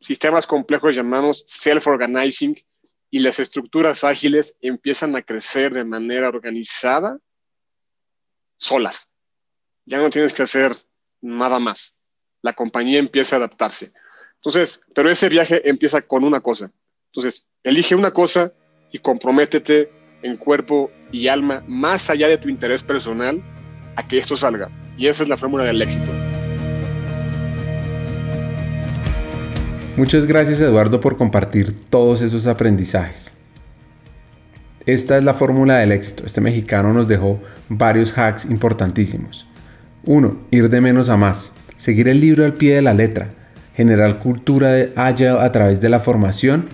sistemas 0.00 0.46
complejos 0.46 0.94
llamamos 0.94 1.44
self-organizing, 1.46 2.54
y 3.12 3.18
las 3.18 3.38
estructuras 3.38 4.04
ágiles 4.04 4.56
empiezan 4.62 5.14
a 5.14 5.22
crecer 5.22 5.74
de 5.74 5.84
manera 5.84 6.30
organizada 6.30 7.18
solas. 8.56 9.12
Ya 9.84 9.98
no 9.98 10.08
tienes 10.08 10.32
que 10.32 10.44
hacer 10.44 10.74
nada 11.20 11.58
más. 11.58 11.98
La 12.40 12.54
compañía 12.54 12.98
empieza 12.98 13.36
a 13.36 13.38
adaptarse. 13.38 13.92
Entonces, 14.36 14.86
pero 14.94 15.10
ese 15.10 15.28
viaje 15.28 15.68
empieza 15.68 16.00
con 16.00 16.24
una 16.24 16.40
cosa. 16.40 16.72
Entonces, 17.08 17.50
elige 17.62 17.94
una 17.94 18.12
cosa 18.12 18.50
y 18.90 18.98
comprométete 18.98 19.92
en 20.22 20.36
cuerpo 20.36 20.90
y 21.12 21.28
alma, 21.28 21.62
más 21.68 22.08
allá 22.08 22.28
de 22.28 22.38
tu 22.38 22.48
interés 22.48 22.82
personal, 22.82 23.42
a 23.96 24.08
que 24.08 24.16
esto 24.16 24.38
salga. 24.38 24.70
Y 24.96 25.06
esa 25.08 25.22
es 25.22 25.28
la 25.28 25.36
fórmula 25.36 25.64
del 25.64 25.82
éxito. 25.82 26.31
Muchas 29.96 30.24
gracias 30.24 30.58
Eduardo 30.60 31.00
por 31.00 31.18
compartir 31.18 31.74
todos 31.90 32.22
esos 32.22 32.46
aprendizajes. 32.46 33.34
Esta 34.86 35.18
es 35.18 35.24
la 35.24 35.34
fórmula 35.34 35.76
del 35.76 35.92
éxito. 35.92 36.24
Este 36.24 36.40
mexicano 36.40 36.94
nos 36.94 37.08
dejó 37.08 37.40
varios 37.68 38.16
hacks 38.16 38.46
importantísimos. 38.46 39.46
1. 40.04 40.36
Ir 40.50 40.70
de 40.70 40.80
menos 40.80 41.10
a 41.10 41.18
más. 41.18 41.52
Seguir 41.76 42.08
el 42.08 42.20
libro 42.20 42.44
al 42.46 42.54
pie 42.54 42.76
de 42.76 42.82
la 42.82 42.94
letra. 42.94 43.28
Generar 43.76 44.18
cultura 44.18 44.72
de 44.72 44.92
Agile 44.96 45.40
a 45.40 45.52
través 45.52 45.82
de 45.82 45.90
la 45.90 46.00
formación 46.00 46.68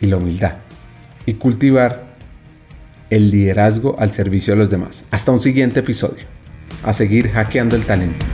y 0.00 0.06
la 0.06 0.16
humildad. 0.16 0.56
Y 1.26 1.34
cultivar 1.34 2.16
el 3.08 3.30
liderazgo 3.30 3.94
al 4.00 4.12
servicio 4.12 4.54
de 4.54 4.58
los 4.58 4.68
demás. 4.68 5.04
Hasta 5.12 5.30
un 5.30 5.40
siguiente 5.40 5.80
episodio. 5.80 6.24
A 6.82 6.92
seguir 6.92 7.30
hackeando 7.30 7.76
el 7.76 7.84
talento. 7.84 8.26